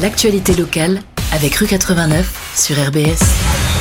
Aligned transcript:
L'actualité 0.00 0.54
locale 0.54 1.00
avec 1.32 1.56
Rue 1.56 1.66
89 1.66 2.54
sur 2.54 2.76
RBS. 2.76 3.77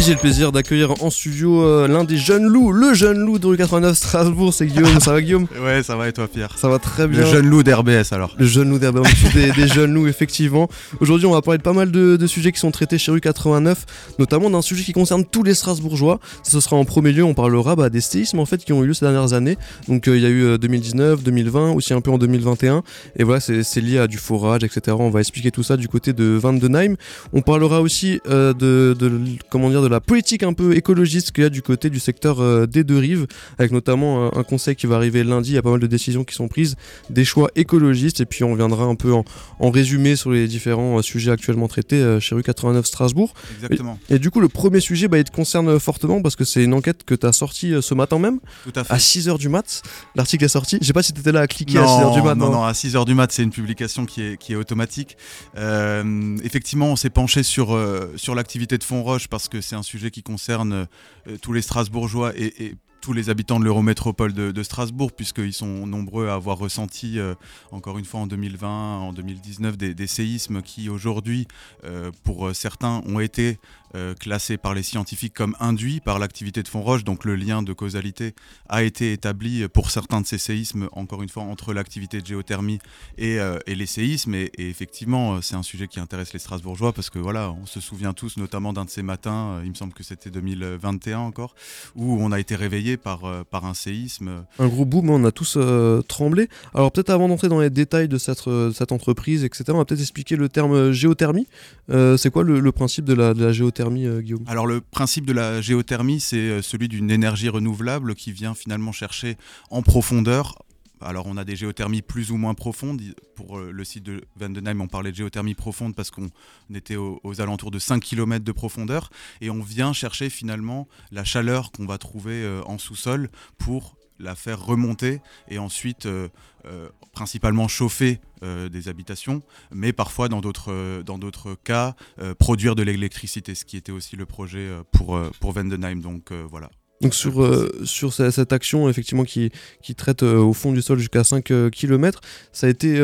J'ai 0.00 0.14
le 0.14 0.20
plaisir 0.20 0.52
d'accueillir 0.52 1.02
en 1.02 1.10
studio 1.10 1.62
euh, 1.62 1.88
l'un 1.88 2.04
des 2.04 2.16
jeunes 2.16 2.46
loups, 2.46 2.72
le 2.72 2.94
jeune 2.94 3.18
loup 3.18 3.38
de 3.38 3.46
rue 3.46 3.56
89 3.56 3.96
Strasbourg, 3.96 4.54
c'est 4.54 4.66
Guillaume. 4.66 5.00
Ça 5.00 5.12
va 5.12 5.20
Guillaume? 5.20 5.46
Ouais, 5.60 5.82
ça 5.82 5.96
va 5.96 6.08
et 6.08 6.12
toi 6.12 6.28
Pierre? 6.28 6.56
Ça 6.56 6.68
va 6.68 6.78
très 6.78 7.06
bien. 7.08 7.20
Le 7.20 7.26
jeune 7.26 7.46
loup 7.46 7.62
d'RBS 7.62 8.12
alors. 8.12 8.34
Le 8.38 8.46
jeune 8.46 8.70
loup 8.70 8.78
d'RBS, 8.78 9.02
des, 9.34 9.50
des 9.50 9.68
jeunes 9.68 9.92
loups 9.92 10.06
effectivement. 10.06 10.68
Aujourd'hui 11.00 11.26
on 11.26 11.32
va 11.32 11.42
parler 11.42 11.58
de 11.58 11.62
pas 11.62 11.72
mal 11.72 11.90
de, 11.90 12.16
de, 12.16 12.26
sujets 12.26 12.52
qui 12.52 12.60
sont 12.60 12.70
traités 12.70 12.96
chez 12.96 13.10
rue 13.10 13.20
89, 13.20 14.14
notamment 14.18 14.48
d'un 14.48 14.62
sujet 14.62 14.84
qui 14.84 14.92
concerne 14.92 15.24
tous 15.26 15.42
les 15.42 15.54
Strasbourgeois. 15.54 16.20
Ce 16.42 16.60
sera 16.60 16.76
en 16.76 16.84
premier 16.84 17.12
lieu, 17.12 17.24
on 17.24 17.34
parlera 17.34 17.76
bah, 17.76 17.90
des 17.90 18.00
séismes 18.00 18.38
en 18.38 18.46
fait 18.46 18.64
qui 18.64 18.72
ont 18.72 18.84
eu 18.84 18.86
lieu 18.86 18.94
ces 18.94 19.04
dernières 19.04 19.32
années. 19.32 19.58
Donc 19.88 20.08
euh, 20.08 20.16
il 20.16 20.22
y 20.22 20.26
a 20.26 20.30
eu 20.30 20.44
euh, 20.44 20.58
2019, 20.58 21.22
2020, 21.22 21.72
aussi 21.72 21.92
un 21.92 22.00
peu 22.00 22.12
en 22.12 22.18
2021. 22.18 22.82
Et 23.16 23.24
voilà, 23.24 23.40
c'est 23.40 23.80
lié 23.80 23.98
à 23.98 24.06
du 24.06 24.16
forage, 24.16 24.62
etc. 24.64 24.96
On 24.98 25.10
va 25.10 25.20
expliquer 25.20 25.50
tout 25.50 25.64
ça 25.64 25.76
du 25.76 25.88
côté 25.88 26.12
de 26.12 26.24
Van 26.24 26.52
Denheim. 26.52 26.94
On 27.32 27.42
parlera 27.42 27.82
aussi 27.82 28.20
euh, 28.28 28.54
de, 28.54 28.96
de, 28.98 29.10
comment 29.50 29.68
dire, 29.68 29.82
de 29.82 29.87
la 29.88 30.00
politique 30.00 30.42
un 30.42 30.52
peu 30.52 30.76
écologiste 30.76 31.32
qu'il 31.32 31.44
y 31.44 31.46
a 31.46 31.50
du 31.50 31.62
côté 31.62 31.90
du 31.90 31.98
secteur 31.98 32.40
euh, 32.40 32.66
des 32.66 32.84
deux 32.84 32.98
rives, 32.98 33.26
avec 33.58 33.72
notamment 33.72 34.26
un, 34.26 34.40
un, 34.40 34.42
conseil 34.44 34.76
qui 34.76 34.86
va 34.86 34.96
arriver 34.96 35.24
lundi. 35.24 35.50
Il 35.50 35.54
y 35.54 35.58
a 35.58 35.62
pas 35.62 35.70
mal 35.70 35.80
de 35.80 35.86
décisions 35.86 36.24
qui 36.24 36.34
sont 36.34 36.48
prises, 36.48 36.76
des 37.10 37.24
choix 37.24 37.50
écologistes, 37.56 38.20
et 38.20 38.26
puis 38.26 38.44
on 38.44 38.52
reviendra 38.52 38.84
un 38.84 38.94
peu 38.94 39.12
en, 39.12 39.24
en 39.60 39.70
résumé 39.70 40.16
sur 40.16 40.30
les 40.30 40.46
différents 40.46 40.98
euh, 40.98 41.02
sujets 41.02 41.30
actuellement 41.30 41.68
traités 41.68 41.96
euh, 41.96 42.20
chez 42.20 42.34
rue 42.34 42.42
89 42.42 42.86
Strasbourg. 42.86 43.34
Exactement. 43.54 43.98
Et, 44.08 44.14
et, 44.14 44.18
du 44.18 44.30
coup, 44.30 44.40
le 44.40 44.48
premier 44.48 44.80
sujet, 44.80 45.08
bah, 45.08 45.18
il 45.18 45.24
te 45.24 45.32
concerne 45.32 45.78
fortement 45.78 46.22
parce 46.22 46.36
que 46.36 46.44
c'est 46.44 46.64
une 46.64 46.74
enquête 46.74 47.04
que 47.04 47.14
tu 47.14 47.26
as 47.26 47.32
sortie 47.32 47.74
ce 47.80 47.94
matin 47.94 48.18
même, 48.18 48.40
Tout 48.64 48.72
à, 48.76 48.80
à 48.92 48.98
6h 48.98 49.38
du 49.38 49.48
mat. 49.48 49.82
L'article 50.14 50.44
est 50.44 50.48
sorti. 50.48 50.78
Je 50.80 50.86
sais 50.86 50.92
pas 50.92 51.02
si 51.02 51.12
tu 51.12 51.20
étais 51.20 51.32
là 51.32 51.40
à 51.40 51.46
cliquer 51.46 51.74
non, 51.74 51.82
à 51.82 51.86
6h 51.86 52.14
du 52.14 52.22
mat. 52.22 52.34
Non, 52.34 52.50
non, 52.50 52.64
à 52.64 52.72
6h 52.72 53.04
du 53.04 53.14
mat, 53.14 53.30
c'est 53.32 53.42
une 53.42 53.50
publication 53.50 54.06
qui 54.06 54.22
est, 54.22 54.36
qui 54.36 54.52
est 54.52 54.56
automatique. 54.56 55.16
Euh, 55.56 56.36
effectivement, 56.42 56.86
on 56.86 56.96
s'est 56.96 57.10
penché 57.10 57.42
sur, 57.42 57.74
euh, 57.74 58.12
sur 58.16 58.34
l'activité 58.34 58.78
de 58.78 58.84
Fontroche 58.84 59.28
parce 59.28 59.48
que 59.48 59.60
c'est 59.60 59.76
un 59.78 59.82
sujet 59.82 60.10
qui 60.10 60.22
concerne 60.22 60.86
euh, 61.26 61.36
tous 61.40 61.52
les 61.52 61.62
Strasbourgeois 61.62 62.32
et, 62.36 62.74
tous 63.00 63.12
les 63.12 63.30
habitants 63.30 63.60
de 63.60 63.64
l'Eurométropole 63.64 64.32
de, 64.32 64.62
Strasbourg, 64.64 65.12
puisqu'ils 65.12 65.52
sont 65.52 65.86
nombreux 65.86 66.28
à 66.28 66.34
avoir 66.34 66.58
ressenti, 66.58 67.20
euh, 67.20 67.34
encore 67.70 67.96
une 67.96 68.04
fois 68.04 68.20
en 68.20 68.26
2020, 68.26 68.68
en 68.68 69.12
2019, 69.12 69.78
des, 69.78 69.94
des 69.94 70.06
séismes 70.08 70.62
qui 70.62 70.88
aujourd'hui, 70.88 71.46
euh, 71.84 72.10
pour 72.24 72.54
certains, 72.54 73.00
ont 73.06 73.20
été 73.20 73.58
euh, 73.94 74.14
classés 74.14 74.56
par 74.56 74.74
les 74.74 74.82
scientifiques 74.82 75.34
comme 75.34 75.56
induits 75.60 76.00
par 76.00 76.18
l'activité 76.18 76.62
de 76.62 76.68
Fontroche. 76.68 77.04
Donc 77.04 77.24
le 77.24 77.36
lien 77.36 77.62
de 77.62 77.72
causalité 77.72 78.34
a 78.68 78.82
été 78.82 79.12
établi 79.12 79.66
pour 79.68 79.90
certains 79.90 80.20
de 80.20 80.26
ces 80.26 80.38
séismes, 80.38 80.88
encore 80.92 81.22
une 81.22 81.28
fois, 81.28 81.42
entre 81.42 81.72
l'activité 81.72 82.20
de 82.20 82.26
géothermie 82.26 82.78
et, 83.16 83.38
euh, 83.38 83.58
les 83.66 83.86
séismes. 83.86 84.34
Et, 84.34 84.50
effectivement, 84.58 85.40
c'est 85.42 85.54
un 85.54 85.62
sujet 85.62 85.88
qui 85.88 86.00
intéresse 86.00 86.32
les 86.32 86.38
Strasbourgeois, 86.38 86.92
parce 86.92 87.10
que 87.10 87.18
voilà, 87.18 87.52
on 87.52 87.66
se 87.66 87.80
souvient 87.80 88.12
tous 88.12 88.36
notamment 88.36 88.72
d'un 88.72 88.84
de 88.84 88.90
ces 88.90 89.02
matins, 89.02 89.58
euh, 89.58 89.62
il 89.64 89.70
me 89.70 89.74
semble 89.74 89.92
que 89.92 90.02
c'était 90.02 90.30
2021 90.30 91.18
encore, 91.18 91.54
où 91.94 92.18
on 92.20 92.32
a 92.32 92.40
été 92.40 92.56
réveillé 92.56 92.96
par, 92.96 93.24
euh, 93.24 93.44
un 93.64 93.74
séisme. 93.74 94.44
Un 94.58 94.68
gros 94.68 94.84
boom, 94.84 95.10
on 95.10 95.24
a 95.24 95.32
tous 95.32 95.56
euh, 95.56 96.02
tremblé. 96.02 96.48
Alors 96.74 96.92
peut-être 96.92 97.10
avant 97.10 97.28
d'entrer 97.28 97.48
dans 97.48 97.60
les 97.60 97.70
détails 97.70 98.08
de 98.08 98.18
cette, 98.18 98.46
euh, 98.48 98.72
entreprise, 98.90 99.44
etc., 99.44 99.64
on 99.68 99.78
va 99.78 99.84
peut-être 99.84 100.00
expliquer 100.00 100.36
le 100.36 100.48
terme 100.48 100.72
euh, 100.72 100.92
géothermie. 100.92 101.46
c'est 101.88 102.30
quoi 102.30 102.42
le, 102.42 102.60
le, 102.60 102.72
principe 102.72 103.04
de 103.04 103.14
la, 103.14 103.34
de 103.34 103.44
la 103.44 103.52
géothermie, 103.52 103.77
euh, 103.80 104.22
Alors 104.46 104.66
le 104.66 104.80
principe 104.80 105.26
de 105.26 105.32
la 105.32 105.60
géothermie, 105.60 106.20
c'est 106.20 106.62
celui 106.62 106.88
d'une 106.88 107.10
énergie 107.10 107.48
renouvelable 107.48 108.14
qui 108.14 108.32
vient 108.32 108.54
finalement 108.54 108.92
chercher 108.92 109.36
en 109.70 109.82
profondeur 109.82 110.56
alors 111.00 111.26
on 111.26 111.36
a 111.36 111.44
des 111.44 111.54
géothermies 111.54 112.02
plus 112.02 112.32
ou 112.32 112.36
moins 112.36 112.54
profondes. 112.54 113.00
Pour 113.36 113.58
le 113.58 113.84
site 113.84 114.02
de 114.02 114.24
Vandenheim, 114.36 114.80
on 114.80 114.88
parlait 114.88 115.12
de 115.12 115.16
géothermie 115.16 115.54
profonde 115.54 115.94
parce 115.94 116.10
qu'on 116.10 116.28
était 116.74 116.96
aux, 116.96 117.20
aux, 117.22 117.40
alentours 117.40 117.70
de 117.70 117.78
5 117.78 118.02
km 118.02 118.44
de 118.44 118.52
profondeur. 118.52 119.10
Et 119.40 119.50
on 119.50 119.62
vient 119.62 119.92
chercher 119.92 120.28
finalement 120.28 120.88
la 121.12 121.22
chaleur 121.22 121.70
qu'on 121.70 121.86
va 121.86 121.98
trouver 121.98 122.42
euh, 122.42 122.62
en 122.64 122.78
sous-sol 122.78 123.30
pour 123.58 123.97
la 124.18 124.34
faire 124.34 124.64
remonter 124.64 125.20
et 125.48 125.58
ensuite 125.58 126.06
euh, 126.06 126.28
euh, 126.66 126.88
principalement 127.12 127.68
chauffer 127.68 128.20
euh, 128.42 128.68
des 128.68 128.88
habitations, 128.88 129.42
mais 129.72 129.92
parfois 129.92 130.28
dans 130.28 130.40
d'autres 130.40 131.56
cas 131.64 131.94
produire 132.38 132.74
de 132.74 132.82
l'électricité, 132.82 133.54
ce 133.54 133.64
qui 133.64 133.76
était 133.76 133.92
aussi 133.92 134.16
le 134.16 134.26
projet 134.26 134.68
pour 134.92 135.20
pour 135.40 135.52
Vandenheim. 135.52 136.00
Donc 136.00 136.32
voilà. 136.32 136.70
Donc 137.00 137.14
sur, 137.14 137.48
sur 137.84 138.12
cette 138.12 138.52
action 138.52 138.88
effectivement 138.88 139.22
qui, 139.22 139.50
qui 139.82 139.94
traite 139.94 140.24
au 140.24 140.52
fond 140.52 140.72
du 140.72 140.82
sol 140.82 140.98
jusqu'à 140.98 141.22
5 141.22 141.48
euh, 141.52 141.70
km, 141.70 142.20
ça 142.52 142.66
a 142.66 142.70
été 142.70 143.00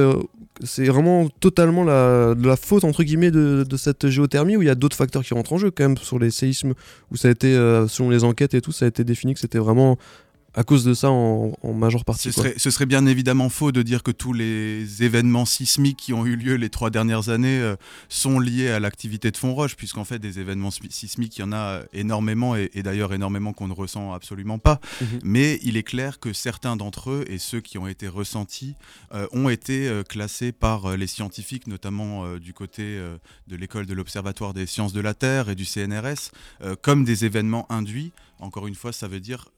c'est 0.63 0.85
vraiment 0.85 1.29
totalement 1.29 1.85
la, 1.85 2.35
la 2.37 2.57
faute 2.57 2.85
entre 2.85 3.05
guillemets 3.05 3.31
de, 3.31 3.65
de 3.69 3.77
cette 3.77 4.09
géothermie 4.09 4.57
ou 4.57 4.63
il 4.63 4.67
y 4.67 4.71
a 4.71 4.75
d'autres 4.75 4.97
facteurs 4.97 5.23
qui 5.23 5.35
rentrent 5.35 5.53
en 5.53 5.59
jeu 5.59 5.71
quand 5.71 5.85
même 5.85 5.97
sur 5.97 6.19
les 6.19 6.31
séismes 6.31 6.75
où 7.11 7.17
ça 7.17 7.29
a 7.29 7.31
été 7.31 7.55
selon 7.89 8.11
les 8.11 8.25
enquêtes 8.25 8.55
et 8.55 8.61
tout 8.61 8.73
ça 8.73 8.85
a 8.85 8.89
été 8.89 9.05
défini 9.05 9.35
que 9.35 9.41
c'était 9.41 9.59
vraiment 9.59 9.97
à 10.55 10.65
cause 10.65 10.85
de 10.85 10.95
ça 10.95 11.11
en, 11.11 11.53
en 11.63 11.73
majeure 11.73 12.05
partie. 12.05 12.23
Ce 12.23 12.33
serait, 12.33 12.55
ce 12.57 12.71
serait, 12.71 12.87
bien 12.87 13.07
évidemment 13.07 13.49
faux 13.49 13.73
de 13.73 13.83
dire 13.83 14.03
que 14.03 14.11
tous 14.11 14.33
les 14.33 15.03
événements 15.03 15.47
sismiques 15.47 15.99
qui 15.99 16.13
ont 16.13 16.27
eu 16.27 16.37
lieu 16.37 16.55
les 16.55 16.71
trois 16.71 16.91
dernières 16.91 17.29
années 17.29 17.61
euh, 17.61 17.77
sont 18.09 18.39
liés 18.39 18.71
à 18.71 18.81
l'activité 18.81 19.31
de 19.31 19.37
Fontroche, 19.37 19.77
puisqu'en 19.77 20.05
fait 20.05 20.19
des 20.19 20.39
événements 20.39 20.71
sismiques, 20.71 21.39
il 21.39 21.41
y 21.41 21.45
en 21.45 21.53
a 21.53 21.81
énormément, 21.93 22.57
et, 22.57 22.71
et 22.75 22.83
d'ailleurs 22.83 23.13
énormément 23.13 23.53
qu'on 23.53 23.69
ne 23.69 23.73
ressent 23.73 24.13
absolument 24.13 24.59
pas. 24.59 24.81
Mhm. 25.01 25.15
Mmh. 25.15 25.19
Mais 25.25 25.59
il 25.63 25.77
est 25.77 25.83
clair 25.83 26.19
que 26.21 26.33
certains 26.33 26.77
d'entre 26.77 27.11
eux, 27.11 27.25
et 27.29 27.39
ceux 27.39 27.61
qui 27.61 27.79
ont 27.79 27.87
été 27.87 28.09
ressentis, 28.09 28.75
euh, 29.13 29.27
ont 29.33 29.49
été 29.49 29.89
euh, 29.89 30.03
classés 30.03 30.53
par 30.53 30.97
les 30.97 31.07
scientifiques, 31.07 31.67
notamment 31.67 32.25
euh, 32.25 32.39
du 32.39 32.53
côté 32.53 33.01
de 33.47 33.57
l'école 33.57 33.87
de 33.87 33.95
l'Observatoire 33.95 34.55
des 34.55 34.67
sciences 34.67 34.93
de 34.93 35.01
la 35.01 35.15
Terre 35.15 35.49
et 35.49 35.55
du 35.55 35.65
CNRS, 35.65 36.31
comme 36.83 37.05
des 37.05 37.25
événements 37.25 37.71
induits. 37.71 38.13
Encore 38.39 38.67
une 38.67 38.75
fois, 38.75 38.93
ça 38.93 39.09
veut 39.09 39.21
dire 39.21 39.49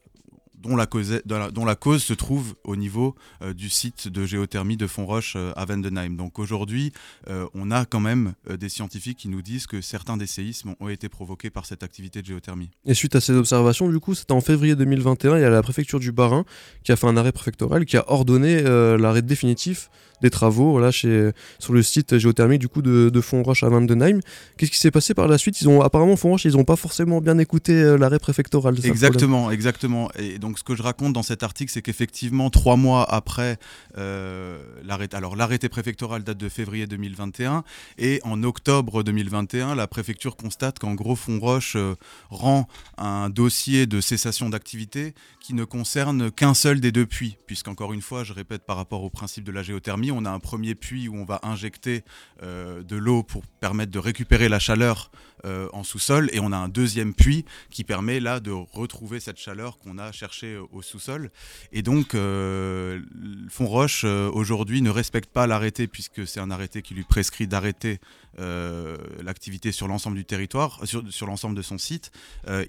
dont 0.57 0.75
la, 0.75 0.85
cause, 0.85 1.21
dont 1.25 1.65
la 1.65 1.75
cause 1.75 2.03
se 2.03 2.13
trouve 2.13 2.55
au 2.63 2.75
niveau 2.75 3.15
euh, 3.41 3.53
du 3.53 3.69
site 3.69 4.07
de 4.07 4.25
géothermie 4.25 4.77
de 4.77 4.87
Fontroche 4.87 5.33
euh, 5.35 5.51
à 5.55 5.65
Vandenheim. 5.65 6.15
Donc 6.15 6.39
aujourd'hui, 6.39 6.91
euh, 7.29 7.45
on 7.53 7.71
a 7.71 7.85
quand 7.85 7.99
même 7.99 8.33
euh, 8.49 8.57
des 8.57 8.69
scientifiques 8.69 9.17
qui 9.17 9.29
nous 9.29 9.41
disent 9.41 9.67
que 9.67 9.81
certains 9.81 10.17
des 10.17 10.27
séismes 10.27 10.75
ont 10.79 10.89
été 10.89 11.09
provoqués 11.09 11.49
par 11.49 11.65
cette 11.65 11.83
activité 11.83 12.21
de 12.21 12.27
géothermie. 12.27 12.69
Et 12.85 12.93
suite 12.93 13.15
à 13.15 13.21
ces 13.21 13.33
observations, 13.33 13.89
du 13.89 13.99
coup, 13.99 14.15
c'était 14.15 14.33
en 14.33 14.41
février 14.41 14.75
2021, 14.75 15.37
il 15.37 15.41
y 15.41 15.45
a 15.45 15.49
la 15.49 15.61
préfecture 15.61 15.99
du 15.99 16.11
Bas-Rhin 16.11 16.45
qui 16.83 16.91
a 16.91 16.95
fait 16.95 17.07
un 17.07 17.17
arrêt 17.17 17.31
préfectoral 17.31 17.85
qui 17.85 17.97
a 17.97 18.09
ordonné 18.11 18.61
l'arrêt 18.61 19.21
définitif 19.21 19.89
des 20.21 20.29
travaux 20.29 20.71
voilà, 20.71 20.89
chez, 20.89 21.31
sur 21.59 21.73
le 21.73 21.83
site 21.83 22.17
géothermique 22.17 22.59
du 22.59 22.67
coup 22.67 22.81
de, 22.81 23.09
de 23.09 23.21
Fontroche 23.21 23.63
à 23.63 23.69
Vandenheim. 23.69 24.19
Qu'est-ce 24.57 24.71
qui 24.71 24.77
s'est 24.77 24.91
passé 24.91 25.13
par 25.13 25.27
la 25.27 25.37
suite? 25.37 25.61
Ils 25.61 25.69
ont 25.69 25.81
apparemment 25.81 26.15
Fontroche, 26.15 26.45
ils 26.45 26.53
n'ont 26.53 26.63
pas 26.63 26.75
forcément 26.75 27.21
bien 27.21 27.37
écouté 27.37 27.97
l'arrêt 27.97 28.17
préfectoral. 28.19 28.75
Exactement, 28.83 29.51
exactement. 29.51 30.09
Et 30.17 30.39
donc 30.39 30.46
ce 30.55 30.63
que 30.63 30.75
je 30.75 30.83
raconte 30.83 31.13
dans 31.13 31.23
cet 31.23 31.43
article, 31.43 31.71
c'est 31.71 31.81
qu'effectivement 31.81 32.49
trois 32.49 32.75
mois 32.75 33.03
après 33.11 33.57
euh, 33.97 34.61
l'arrêté 34.83 35.69
préfectoral 35.69 36.23
date 36.23 36.37
de 36.37 36.49
février 36.49 36.87
2021 36.87 37.63
et 37.97 38.19
en 38.23 38.43
octobre 38.43 39.03
2021, 39.03 39.75
la 39.75 39.87
préfecture 39.87 40.35
constate 40.35 40.79
qu'en 40.79 40.93
gros 40.93 41.15
Fontroche 41.15 41.75
euh, 41.75 41.95
rend 42.29 42.67
un 42.97 43.29
dossier 43.29 43.85
de 43.87 43.99
cessation 43.99 44.49
d'activité 44.49 45.13
qui 45.39 45.53
ne 45.53 45.63
concerne 45.63 46.31
qu'un 46.31 46.53
seul 46.53 46.79
des 46.79 46.91
deux 46.91 47.05
puits, 47.05 47.37
puisqu'encore 47.47 47.93
une 47.93 48.01
fois, 48.01 48.23
je 48.23 48.33
répète 48.33 48.63
par 48.65 48.77
rapport 48.77 49.03
au 49.03 49.09
principe 49.09 49.43
de 49.43 49.51
la 49.51 49.63
géothermie 49.63 49.97
on 50.11 50.25
a 50.25 50.29
un 50.29 50.39
premier 50.39 50.75
puits 50.75 51.07
où 51.07 51.15
on 51.15 51.25
va 51.25 51.39
injecter 51.43 52.03
euh, 52.43 52.83
de 52.83 52.95
l'eau 52.95 53.23
pour 53.23 53.45
permettre 53.59 53.91
de 53.91 53.99
récupérer 53.99 54.49
la 54.49 54.59
chaleur 54.59 55.11
euh, 55.45 55.69
en 55.73 55.83
sous-sol 55.83 56.29
et 56.33 56.39
on 56.39 56.51
a 56.51 56.57
un 56.57 56.69
deuxième 56.69 57.13
puits 57.13 57.45
qui 57.69 57.83
permet 57.83 58.19
là 58.19 58.39
de 58.39 58.51
retrouver 58.51 59.19
cette 59.19 59.37
chaleur 59.37 59.79
qu'on 59.79 59.97
a 59.97 60.11
cherchée 60.11 60.36
au 60.43 60.81
sous-sol. 60.81 61.31
Et 61.71 61.81
donc 61.81 62.15
euh, 62.15 63.01
Fontroche 63.49 64.03
euh, 64.05 64.29
aujourd'hui 64.31 64.81
ne 64.81 64.89
respecte 64.89 65.29
pas 65.29 65.47
l'arrêté 65.47 65.87
puisque 65.87 66.27
c'est 66.27 66.39
un 66.39 66.51
arrêté 66.51 66.81
qui 66.81 66.93
lui 66.93 67.03
prescrit 67.03 67.47
d'arrêter 67.47 67.99
euh, 68.39 68.97
l'activité 69.23 69.71
sur 69.71 69.87
l'ensemble 69.87 70.17
du 70.17 70.25
territoire, 70.25 70.81
sur 70.85 71.27
l'ensemble 71.27 71.55
de 71.55 71.61
son 71.61 71.77
site. 71.77 72.11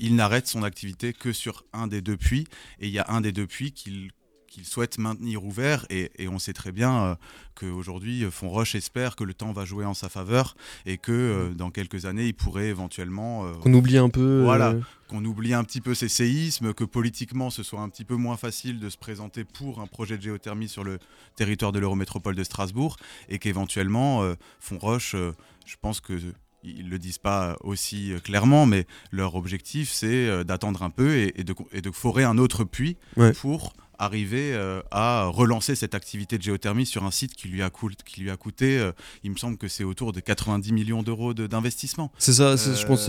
il 0.01 0.17
n'arrête 0.17 0.47
son 0.47 0.63
activité 0.63 1.13
que 1.13 1.33
sur 1.33 1.65
un 1.73 1.87
des 1.87 2.01
deux 2.01 2.17
puits 2.17 2.47
et 2.81 2.87
il 2.87 2.93
y 2.93 2.99
a 2.99 3.07
un 3.09 3.21
des 3.21 3.33
deux 3.33 3.47
puits 3.47 3.73
qu'il 3.73 4.11
qu'il 4.49 4.65
souhaite 4.65 4.99
maintenir 4.99 5.45
ouvert 5.45 5.87
et, 5.91 6.11
et, 6.19 6.29
on 6.29 6.39
sait 6.39 6.53
très 6.53 6.73
bien 6.73 7.05
euh, 7.05 7.15
qu'aujourd'hui 7.55 8.25
Fontroche 8.31 8.75
espère 8.75 9.15
que 9.15 9.25
le 9.25 9.35
temps 9.35 9.53
va 9.53 9.65
jouer 9.65 9.85
en 9.85 9.95
sa 9.95 10.09
faveur 10.09 10.57
et 10.87 10.99
que 10.99 11.13
euh, 11.13 11.55
dans 11.55 11.71
quelques 11.71 12.07
années 12.07 12.27
il 12.27 12.35
pourrait 12.35 12.69
éventuellement 12.69 13.47
euh, 13.47 13.53
qu'on 13.53 13.75
oublie 13.75 13.99
un 13.99 14.09
peu 14.09 14.43
voilà 14.43 14.75
qu'on 15.09 15.25
oublie 15.25 15.55
un 15.55 15.65
petit 15.65 15.81
peu 15.81 15.95
ces 15.95 16.09
séismes 16.09 16.75
que 16.75 16.85
politiquement 16.85 17.51
ce 17.51 17.63
soit 17.63 17.81
un 17.81 17.89
petit 17.89 18.05
peu 18.05 18.17
moins 18.17 18.37
facile 18.37 18.81
de 18.81 18.89
se 18.89 18.97
présenter 18.97 19.45
pour 19.45 19.81
un 19.81 19.87
projet 19.87 20.17
de 20.17 20.23
géothermie 20.23 20.69
sur 20.69 20.85
le 20.85 20.99
territoire 21.37 21.73
de 21.73 21.79
l'Eurométropole 21.79 22.35
de 22.35 22.45
Strasbourg 22.45 22.97
et 23.29 23.39
qu'éventuellement 23.39 24.23
Fontroche 24.61 25.15
je 25.15 25.77
pense 25.81 26.01
que 26.01 26.19
ils 26.65 26.87
ne 26.87 26.91
le 26.91 26.99
disent 26.99 27.19
pas 27.19 27.57
aussi 27.61 28.13
clairement, 28.25 28.67
mais 28.67 28.85
leur 29.13 29.37
objectif, 29.37 29.93
c'est 29.93 30.45
d'attendre 30.45 30.83
un 30.83 30.91
peu 30.91 31.17
et, 31.17 31.33
et, 31.37 31.45
de, 31.45 31.55
et, 31.73 31.81
de, 31.81 31.91
forer 31.93 32.25
un 32.25 32.37
autre 32.37 32.65
puits 32.65 32.97
ouais. 33.17 33.33
pour 33.33 33.75
arriver 33.99 34.57
à 34.91 35.27
relancer 35.27 35.75
cette 35.75 35.95
activité 35.95 36.39
de 36.39 36.43
géothermie 36.43 36.87
sur 36.87 37.05
un 37.05 37.11
site 37.11 37.35
qui 37.35 37.49
lui 37.49 37.63
a, 37.63 37.71
qui 38.05 38.21
lui 38.21 38.31
a 38.31 38.37
coûté, 38.37 38.91
il 39.25 39.31
me 39.31 39.37
semble 39.37 39.57
que 39.57 39.69
c'est 39.69 39.85
autour 39.85 40.13
de 40.13 40.21
90 40.21 40.73
millions 40.73 41.03
d'euros 41.03 41.35
d'investissement. 41.35 42.11
C'est 42.19 42.33
ça, 42.33 42.57
je 42.57 42.87
pense 42.87 43.07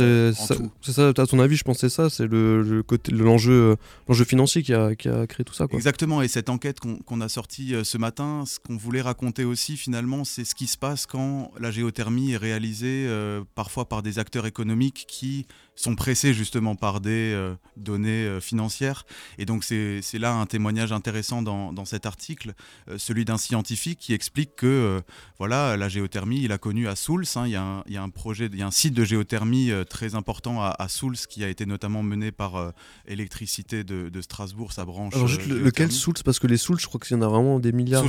c'est 0.81 0.91
ça, 0.91 1.09
à 1.09 1.27
ton 1.27 1.39
avis, 1.39 1.56
je 1.56 1.63
pense 1.63 1.80
c'est 1.80 1.89
ça, 1.89 2.09
c'est 2.09 2.27
le, 2.27 2.83
côté 2.86 3.12
l'enjeu 3.12 3.75
l'enjeu 4.07 4.25
financier 4.25 4.63
qui 4.63 4.74
a, 4.74 4.95
qui 4.95 5.09
a, 5.09 5.27
créé 5.27 5.44
tout 5.44 5.53
ça. 5.53 5.68
Quoi. 5.68 5.77
Exactement, 5.77 6.21
et 6.21 6.27
cette 6.27 6.50
enquête 6.50 6.80
qu'on 6.80 7.21
a 7.21 7.30
sortie 7.30 7.74
ce 7.83 7.97
matin, 7.97 8.44
ce 8.45 8.59
qu'on 8.59 8.77
voulait 8.77 9.01
raconter 9.01 9.44
aussi 9.44 9.77
finalement, 9.77 10.24
c'est 10.24 10.45
ce 10.45 10.56
qui 10.56 10.68
se 10.68 10.77
passe 10.77 11.06
quand 11.06 11.51
la 11.59 11.71
géothermie 11.71 12.31
est 12.31 12.38
réalisée 12.38 13.07
parfois 13.56 13.88
par 13.88 14.01
des 14.01 14.19
acteurs 14.19 14.45
économiques 14.45 15.06
qui 15.07 15.45
sont 15.79 15.95
pressés 15.95 16.33
justement 16.33 16.75
par 16.75 16.99
des 16.99 17.31
euh, 17.33 17.53
données 17.77 18.25
euh, 18.25 18.41
financières. 18.41 19.05
Et 19.37 19.45
donc 19.45 19.63
c'est 19.63 20.01
là 20.19 20.33
un 20.33 20.45
témoignage 20.45 20.91
intéressant 20.91 21.41
dans, 21.41 21.71
dans 21.71 21.85
cet 21.85 22.05
article, 22.05 22.53
euh, 22.89 22.97
celui 22.97 23.23
d'un 23.23 23.37
scientifique 23.37 23.97
qui 23.99 24.13
explique 24.13 24.55
que 24.57 25.01
voilà, 25.37 25.77
la 25.77 25.87
géothermie, 25.87 26.41
il 26.43 26.51
a 26.51 26.57
connu 26.57 26.87
à 26.89 26.95
Souls, 26.95 27.23
hein, 27.35 27.43
il, 27.45 27.51
y 27.51 27.55
a 27.55 27.63
un, 27.63 27.83
il, 27.87 27.93
y 27.93 27.97
a 27.97 28.03
un, 28.03 28.09
projet, 28.09 28.49
il 28.51 28.59
y 28.59 28.61
a 28.61 28.67
un 28.67 28.71
site 28.71 28.93
de 28.93 29.05
géothermie 29.05 29.71
très 29.89 30.15
important 30.15 30.61
à, 30.61 30.75
à, 30.77 30.89
Souls 30.89 31.15
qui 31.15 31.43
a 31.43 31.49
été 31.49 31.65
notamment 31.65 32.03
mené 32.03 32.31
par 32.31 32.73
Électricité 33.07 33.83
de, 33.83 34.09
de, 34.09 34.21
Strasbourg, 34.21 34.73
sa 34.73 34.83
branche. 34.83 35.15
Alors 35.15 35.27
juste 35.27 35.47
lequel 35.47 35.91
Souls? 35.91 36.15
Parce 36.25 36.39
que 36.39 36.47
les 36.47 36.57
Souls, 36.57 36.79
je 36.79 36.87
crois 36.87 36.99
qu'il 36.99 37.15
y 37.15 37.19
en 37.19 37.21
a 37.21 37.27
vraiment 37.27 37.59
des 37.59 37.71
milliards. 37.71 38.05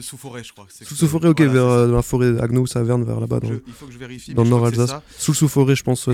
sous 0.00 0.16
forêt, 0.16 0.42
je 0.44 0.52
crois. 0.52 0.66
Sous 0.70 1.08
forêt, 1.08 1.28
ok, 1.28 1.42
vers 1.42 1.86
la 1.86 2.02
forêt 2.02 2.40
Agno, 2.40 2.66
Saverne, 2.66 3.04
vers 3.04 3.20
là-bas. 3.20 3.40
Il 3.66 3.72
faut 3.72 3.86
que 3.86 3.92
je 3.92 3.98
vérifie. 3.98 4.32
Dans 4.32 4.44
le 4.44 4.50
nord 4.50 4.64
Alsace. 4.64 4.94
Sous 5.18 5.34
sous 5.34 5.48
forêt, 5.48 5.76
je 5.76 5.82
pense. 5.82 6.08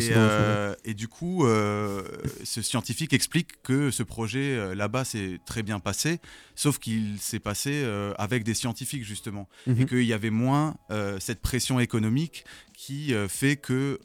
Et, 0.87 0.87
et 0.88 0.94
du 0.94 1.06
coup, 1.06 1.44
euh, 1.44 2.02
ce 2.44 2.62
scientifique 2.62 3.12
explique 3.12 3.62
que 3.62 3.90
ce 3.90 4.02
projet 4.02 4.56
euh, 4.56 4.74
là-bas 4.74 5.04
s'est 5.04 5.38
très 5.44 5.62
bien 5.62 5.80
passé, 5.80 6.18
sauf 6.54 6.78
qu'il 6.78 7.18
s'est 7.18 7.40
passé 7.40 7.82
euh, 7.84 8.14
avec 8.16 8.42
des 8.42 8.54
scientifiques 8.54 9.04
justement, 9.04 9.50
et 9.66 9.72
mhm. 9.72 9.86
qu'il 9.86 10.04
y 10.04 10.14
avait 10.14 10.30
moins 10.30 10.78
cette 11.20 11.42
pression 11.42 11.78
économique 11.78 12.46
qui 12.72 13.12
fait 13.28 13.56
que 13.56 14.00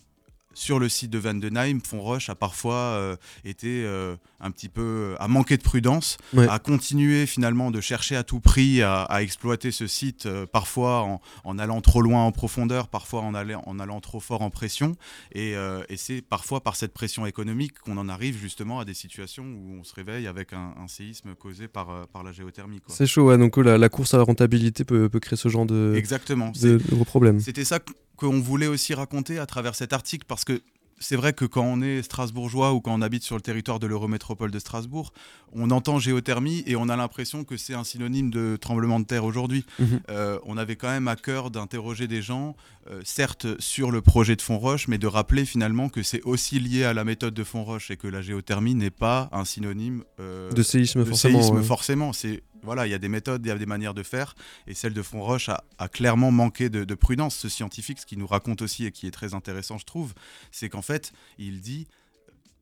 sur 0.54 0.80
le 0.80 0.90
site 0.90 1.10
de 1.10 1.18
Vandenheim, 1.18 1.80
Fonroche 1.86 2.30
a 2.30 2.36
parfois 2.36 2.76
euh, 2.76 3.16
été 3.44 3.84
euh, 3.86 4.16
un 4.40 4.52
petit 4.52 4.70
peu 4.70 5.16
à 5.20 5.28
manquer 5.28 5.58
de 5.58 5.64
prudence, 5.64 6.18
à 6.38 6.60
continuer 6.60 7.26
finalement 7.26 7.72
de 7.72 7.82
chercher 7.82 8.16
à 8.16 8.24
tout 8.24 8.40
prix 8.40 8.82
à, 8.82 9.08
exploiter 9.22 9.72
ce 9.72 9.88
site, 9.88 10.26
euh, 10.26 10.46
parfois 10.46 11.20
en, 11.44 11.60
allant 11.60 11.82
trop 11.82 12.02
loin 12.02 12.24
en 12.24 12.32
profondeur, 12.32 12.88
parfois 12.88 13.22
en, 13.22 13.34
en 13.34 13.80
allant 13.80 14.00
trop 14.02 14.20
fort 14.20 14.42
en 14.42 14.50
pression. 14.50 14.96
Et, 15.34 15.56
c'est 15.96 16.22
parfois 16.22 16.62
par 16.62 16.76
cette 16.76 16.94
pression 16.94 17.26
économique 17.26 17.80
qu'on 17.80 17.98
en 17.98 18.10
arrive 18.10 18.38
justement 18.38 18.80
à 18.80 18.86
des 18.86 18.94
situations 18.94 19.44
où 19.44 19.78
on 19.80 19.84
se 19.84 19.94
réveille 19.94 20.28
avec 20.28 20.52
un, 20.52 20.74
séisme 20.88 21.34
causé 21.36 21.68
par, 21.68 22.08
par 22.08 22.24
la 22.24 22.32
géothermie. 22.32 22.82
C'est 22.88 23.08
chaud, 23.08 23.30
ouais, 23.30 23.38
donc 23.38 23.58
la, 23.58 23.90
course 23.90 24.14
à 24.14 24.18
la 24.18 24.24
rentabilité 24.24 24.84
peut, 24.84 25.10
créer 25.22 25.38
ce 25.38 25.48
genre 25.48 25.66
de, 25.66 25.94
Exactement. 25.96 26.52
de, 26.52 26.78
de 26.78 26.96
gros 26.96 27.06
problèmes. 27.06 27.40
C'était 27.40 27.64
ça 27.64 27.80
qu'on 28.16 28.40
voulait 28.40 28.68
aussi 28.68 28.94
raconter 28.94 29.40
à 29.40 29.46
travers 29.46 29.76
cet 29.76 29.94
article 29.94 30.26
parce 30.28 30.46
que 30.46 30.62
c'est 31.04 31.16
vrai 31.16 31.34
que 31.34 31.46
quand 31.46 31.64
on 31.64 31.82
est 31.82 32.02
strasbourgeois 32.02 32.74
ou 32.74 32.82
quand 32.82 32.94
on 32.94 33.02
habite 33.02 33.24
sur 33.24 33.36
le 33.36 33.42
territoire 33.42 33.80
de 33.80 33.88
l'Eurométropole 33.88 34.52
de 34.52 34.60
Strasbourg, 34.60 35.12
on 35.52 35.70
entend 35.70 36.00
géothermie 36.00 36.64
et 36.66 36.76
on 36.76 36.90
a 36.90 36.96
l'impression 36.96 37.44
que 37.44 37.58
c'est 37.58 37.74
un 37.74 37.84
synonyme 37.84 38.32
de 38.32 38.58
tremblement 38.60 39.00
de 39.00 39.06
terre 39.06 39.26
aujourd'hui. 39.26 39.66
Mhm. 39.80 40.00
Euh, 40.10 40.40
on 40.46 40.58
avait 40.58 40.76
quand 40.76 40.90
même 40.90 41.08
à 41.08 41.16
cœur 41.16 41.52
d'interroger 41.52 42.08
des 42.08 42.22
gens, 42.22 42.56
euh, 42.90 43.02
certes 43.04 43.48
sur 43.60 43.92
le 43.92 44.02
projet 44.02 44.36
de 44.36 44.42
Fontroche, 44.42 44.88
mais 44.88 44.98
de 44.98 45.08
rappeler 45.08 45.46
finalement 45.46 45.90
que 45.90 46.04
c'est 46.04 46.22
aussi 46.24 46.60
lié 46.60 46.86
à 46.86 46.94
la 46.94 47.04
méthode 47.04 47.34
de 47.34 47.44
Fontroche 47.44 47.92
et 47.92 47.98
que 47.98 48.08
la 48.08 48.22
géothermie 48.22 48.76
n'est 48.76 48.90
pas 48.90 49.30
un 49.32 49.46
synonyme 49.46 50.04
euh, 50.20 50.52
de 50.52 50.64
séisme, 50.64 51.06
forcément. 51.06 51.42
Séisme, 51.42 51.64
forcément. 51.64 52.14
C'est 52.14 52.44
voilà, 52.64 52.88
il 52.88 52.92
y 52.92 52.94
a 52.94 53.00
des 53.00 53.10
méthodes, 53.10 53.46
il 53.46 53.50
y 53.50 53.52
a 53.52 53.58
des 53.58 53.66
manières 53.66 53.94
de 53.94 54.04
faire, 54.04 54.36
et 54.68 54.74
celle 54.74 54.94
de 54.94 55.02
Fontroche 55.02 55.50
a, 55.50 55.64
a 55.78 55.88
clairement 55.88 56.32
manqué 56.32 56.70
de, 56.70 56.84
de, 56.84 56.96
prudence. 56.96 57.36
Ce 57.36 57.50
scientifique, 57.50 58.00
ce 58.00 58.06
qu'il 58.06 58.20
nous 58.20 58.28
raconte 58.28 58.62
aussi 58.62 58.86
et 58.86 58.92
qui 58.92 59.08
est 59.08 59.12
très 59.12 59.34
intéressant, 59.34 59.78
je 59.78 59.86
trouve, 59.86 60.14
c'est 60.52 60.70
qu'en 60.70 60.82
fait, 60.82 61.12
il 61.38 61.62
dit 61.62 61.88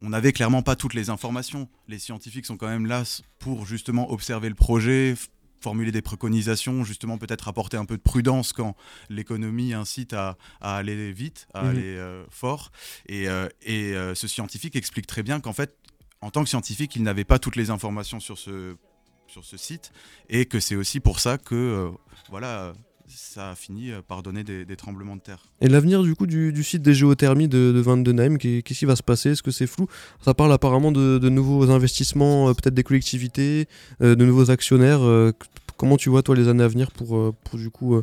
on 0.01 0.09
n'avait 0.09 0.33
clairement 0.33 0.63
pas 0.63 0.75
toutes 0.75 0.94
les 0.94 1.09
informations. 1.09 1.69
Les 1.88 2.00
scientifiques 2.00 2.45
sont 2.45 2.57
quand 2.57 2.68
même 2.68 2.88
là 2.88 3.03
pour 3.39 3.65
justement 3.65 4.12
observer 4.12 4.50
le 4.50 4.56
projet, 4.56 5.15
formuler 5.62 5.92
des 5.92 6.01
préconisations, 6.01 6.83
justement 6.83 7.18
peut-être 7.18 7.48
apporter 7.48 7.77
un 7.77 7.86
peu 7.86 7.98
de 7.98 8.01
prudence 8.01 8.51
quand 8.51 8.75
l'économie 9.09 9.74
incite 9.74 10.13
à, 10.13 10.38
aller 10.59 11.12
vite, 11.12 11.48
à 11.53 11.63
mhm. 11.63 11.69
aller 11.69 11.98
euh, 11.98 12.25
fort. 12.30 12.71
Et, 13.07 13.30
euh, 13.30 13.48
et 13.62 13.94
euh, 13.94 14.15
ce 14.15 14.27
scientifique 14.27 14.75
explique 14.75 15.07
très 15.07 15.24
bien 15.24 15.39
qu'en 15.39 15.53
fait, 15.53 15.77
en 16.21 16.31
tant 16.31 16.44
que 16.44 16.50
scientifique, 16.50 16.95
il 16.95 17.03
n'avait 17.03 17.24
pas 17.24 17.39
toutes 17.39 17.56
les 17.56 17.69
informations 17.69 18.19
sur 18.19 18.38
ce 18.38 18.75
sur 19.31 19.45
ce 19.45 19.55
site 19.55 19.93
et 20.29 20.45
que 20.45 20.59
c'est 20.59 20.75
aussi 20.75 20.99
pour 20.99 21.21
ça 21.21 21.37
que 21.37 21.55
euh, 21.55 21.89
voilà 22.29 22.73
ça 23.07 23.51
a 23.51 23.55
fini 23.55 23.91
euh, 23.91 24.01
par 24.05 24.23
donner 24.23 24.43
des, 24.43 24.75
tremblements 24.75 25.15
de 25.15 25.21
terre. 25.21 25.45
Et 25.61 25.67
l'avenir 25.67 26.03
du 26.03 26.15
coup 26.15 26.27
du, 26.27 26.63
site 26.63 26.81
des 26.81 26.93
géothermies 26.93 27.47
de, 27.47 27.71
de 27.73 27.79
Vandenheim, 27.79 28.37
qu'est-ce 28.37 28.79
qui 28.79 28.85
va 28.85 28.95
se 28.95 29.03
passer 29.03 29.31
Est-ce 29.31 29.43
que 29.43 29.51
c'est 29.51 29.67
flou? 29.67 29.87
Ça 30.21 30.33
parle 30.33 30.51
apparemment 30.51 30.91
de, 30.91 31.29
nouveaux 31.29 31.69
investissements, 31.71 32.49
euh, 32.49 32.53
peut-être 32.53 32.73
des 32.73 32.83
collectivités, 32.83 33.67
de 34.01 34.15
nouveaux 34.15 34.51
actionnaires. 34.51 35.01
comment 35.77 35.97
tu 35.97 36.09
vois 36.09 36.23
toi 36.23 36.35
les 36.35 36.47
années 36.49 36.63
à 36.63 36.67
venir 36.67 36.91
pour, 36.91 37.33
pour 37.43 37.57
du 37.57 37.69
coup 37.69 38.01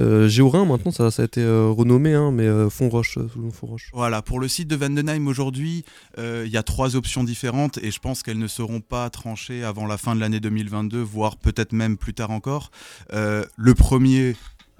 euh, 0.00 0.28
Géorin, 0.28 0.64
maintenant, 0.64 0.90
ça, 0.90 1.06
a 1.06 1.24
été 1.24 1.42
euh, 1.42 1.68
renommé, 1.68 2.14
hein, 2.14 2.30
mais 2.32 2.46
euh, 2.46 2.70
Fond 2.70 2.88
Roche, 2.88 3.18
Roche. 3.60 3.90
Voilà, 3.92 4.22
pour 4.22 4.40
le 4.40 4.48
site 4.48 4.68
de 4.68 4.76
Vandenheim 4.76 5.26
aujourd'hui, 5.26 5.84
il 6.18 6.48
y 6.48 6.56
a 6.56 6.62
trois 6.62 6.96
options 6.96 7.24
différentes 7.24 7.78
et 7.78 7.90
je 7.90 7.98
pense 7.98 8.22
qu'elles 8.22 8.38
ne 8.38 8.46
seront 8.46 8.80
pas 8.80 9.10
tranchées 9.10 9.64
avant 9.64 9.86
la 9.86 9.98
fin 9.98 10.14
de 10.14 10.20
l'année 10.20 10.40
2022, 10.40 11.00
voire 11.00 11.36
peut-être 11.36 11.72
même 11.72 11.96
plus 11.96 12.14
tard 12.14 12.30
encore. 12.30 12.70
le 13.10 13.74
premier, 13.74 14.36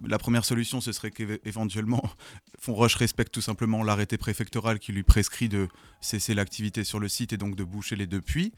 la 0.07 0.19
première 0.19 0.45
solution, 0.45 0.81
ce 0.81 0.93
serait 0.93 1.11
qu'éventuellement, 1.11 2.03
Fonroche 2.59 2.95
respecte 2.97 3.33
tout 3.33 3.41
simplement 3.41 3.83
l'arrêté 3.83 4.19
préfectoral 4.19 4.79
qui 4.79 4.93
lui 4.93 5.03
prescrit 5.03 5.49
de 5.49 5.69
cesser 6.01 6.35
l'activité 6.35 6.85
sur 6.85 6.99
le 6.99 7.09
site 7.09 7.33
et 7.33 7.37
donc 7.37 7.57
de 7.57 7.65
boucher 7.65 7.97
les 7.97 8.07
deux 8.07 8.21
puits. 8.21 8.53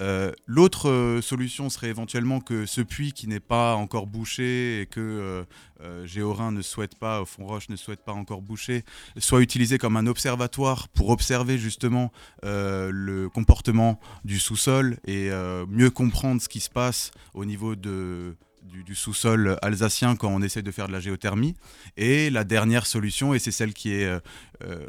Euh, 0.00 0.32
l'autre 0.46 0.88
euh, 0.88 1.20
solution 1.20 1.68
serait 1.70 1.88
éventuellement 1.88 2.40
que 2.40 2.66
ce 2.66 2.80
puits 2.80 3.12
qui 3.12 3.26
n'est 3.26 3.40
pas 3.40 3.74
encore 3.74 4.06
bouché 4.06 4.82
et 4.82 4.86
que 4.86 5.44
euh, 5.80 6.06
Géorin 6.06 6.52
ne 6.52 6.62
souhaite 6.62 6.98
pas, 6.98 7.24
Fonroche 7.24 7.68
ne 7.68 7.76
souhaite 7.76 8.04
pas 8.04 8.12
encore 8.12 8.42
boucher, 8.42 8.84
soit 9.18 9.40
utilisé 9.40 9.78
comme 9.78 9.96
un 9.96 10.06
observatoire 10.06 10.88
pour 10.88 11.10
observer 11.10 11.58
justement 11.58 12.12
le 12.42 13.28
comportement 13.28 13.98
du 14.24 14.38
sous-sol 14.38 14.98
et 15.06 15.30
mieux 15.68 15.90
comprendre 15.90 16.42
ce 16.42 16.48
qui 16.48 16.60
se 16.60 16.68
passe 16.68 17.12
au 17.32 17.46
niveau 17.46 17.76
de 17.76 18.36
du, 18.62 18.94
sous-sol 18.94 19.56
alsacien 19.62 20.16
quand 20.16 20.28
on 20.28 20.42
essaie 20.42 20.62
de 20.62 20.70
faire 20.70 20.86
de 20.86 20.92
la 20.92 21.00
géothermie. 21.00 21.54
Et 21.96 22.30
la 22.30 22.44
dernière 22.44 22.86
solution, 22.86 23.34
et 23.34 23.38
c'est 23.38 23.50
celle 23.50 23.72
qui 23.72 23.92
est 23.92 24.04
euh, 24.04 24.20
euh, 24.64 24.86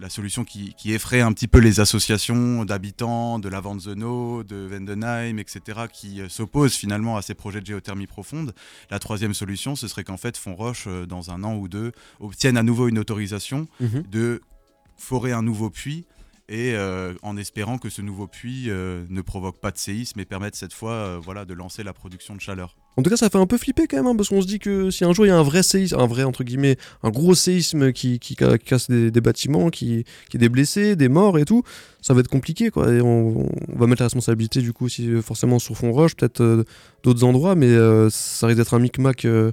la 0.00 0.08
solution 0.08 0.44
qui, 0.44 0.74
effraie 0.86 1.20
un 1.20 1.32
petit 1.32 1.48
peu 1.48 1.58
les 1.58 1.80
associations 1.80 2.64
d'habitants 2.64 3.38
de 3.38 3.48
la 3.48 3.60
Vanzeno, 3.60 4.42
de 4.42 4.56
Vendenheim, 4.70 5.38
etc., 5.38 5.82
qui 5.92 6.20
euh, 6.20 6.28
s'opposent 6.28 6.74
finalement 6.74 7.16
à 7.16 7.22
ces 7.22 7.34
projets 7.34 7.60
de 7.60 7.66
géothermie 7.66 8.06
profonde. 8.06 8.54
La 8.90 8.98
troisième 8.98 9.34
solution, 9.34 9.76
ce 9.76 9.88
serait 9.88 10.04
qu'en 10.04 10.16
fait, 10.16 10.36
Fonroche, 10.36 10.88
dans 11.08 11.30
un 11.30 11.44
an 11.44 11.54
ou 11.54 11.68
deux, 11.68 11.92
obtienne 12.20 12.56
à 12.56 12.62
nouveau 12.62 12.88
une 12.88 12.98
autorisation 12.98 13.68
mhm. 13.80 14.02
de 14.10 14.40
forer 14.96 15.32
un 15.32 15.42
nouveau 15.42 15.70
puits 15.70 16.04
et 16.48 16.76
en 17.22 17.36
espérant 17.36 17.78
que 17.78 17.88
ce 17.88 18.02
nouveau 18.02 18.26
puits 18.26 18.68
ne 18.68 19.20
provoque 19.22 19.58
pas 19.60 19.70
de 19.70 19.78
séisme 19.78 20.20
et 20.20 20.24
permette 20.24 20.54
cette 20.54 20.74
fois 20.74 21.18
voilà, 21.18 21.44
de 21.44 21.54
lancer 21.54 21.82
la 21.82 21.92
production 21.94 22.34
de 22.34 22.40
chaleur. 22.40 22.76
En 22.96 23.02
tout 23.02 23.08
cas, 23.08 23.16
ça 23.16 23.30
fait 23.30 23.38
un 23.38 23.46
peu 23.46 23.56
flipper 23.56 23.86
quand 23.86 23.96
même, 23.96 24.06
hein, 24.06 24.16
parce 24.16 24.28
qu'on 24.28 24.42
se 24.42 24.46
dit 24.46 24.58
que 24.58 24.90
si 24.90 25.04
un 25.04 25.12
jour 25.14 25.24
il 25.24 25.30
y 25.30 25.32
a 25.32 25.38
un 25.38 25.42
vrai 25.42 25.62
séisme, 25.62 25.98
un 25.98 26.06
vrai 26.06 26.24
entre 26.24 26.44
guillemets, 26.44 26.76
un 27.02 27.08
gros 27.08 27.34
séisme 27.34 27.92
qui, 27.92 28.18
qui 28.18 28.36
casse 28.36 28.90
des, 28.90 29.10
bâtiments, 29.20 29.70
qui, 29.70 30.04
qui 30.28 30.36
des 30.36 30.50
blessés, 30.50 30.94
des 30.94 31.08
morts 31.08 31.38
et 31.38 31.46
tout, 31.46 31.62
ça 32.02 32.12
va 32.12 32.20
être 32.20 32.28
compliqué 32.28 32.70
quoi. 32.70 32.92
Et 32.92 33.00
on, 33.00 33.48
va 33.74 33.86
mettre 33.86 34.02
la 34.02 34.06
responsabilité 34.06 34.60
du 34.60 34.74
coup 34.74 34.84
aussi 34.84 35.10
forcément 35.22 35.58
sur 35.58 35.74
Fond 35.76 35.92
Roche, 35.92 36.14
peut-être 36.16 36.42
euh, 36.42 36.64
d'autres 37.02 37.24
endroits, 37.24 37.54
mais 37.54 37.68
euh, 37.68 38.10
ça 38.10 38.46
risque 38.46 38.58
d'être 38.58 38.74
un 38.74 38.78
micmac. 38.78 39.24
Euh. 39.24 39.52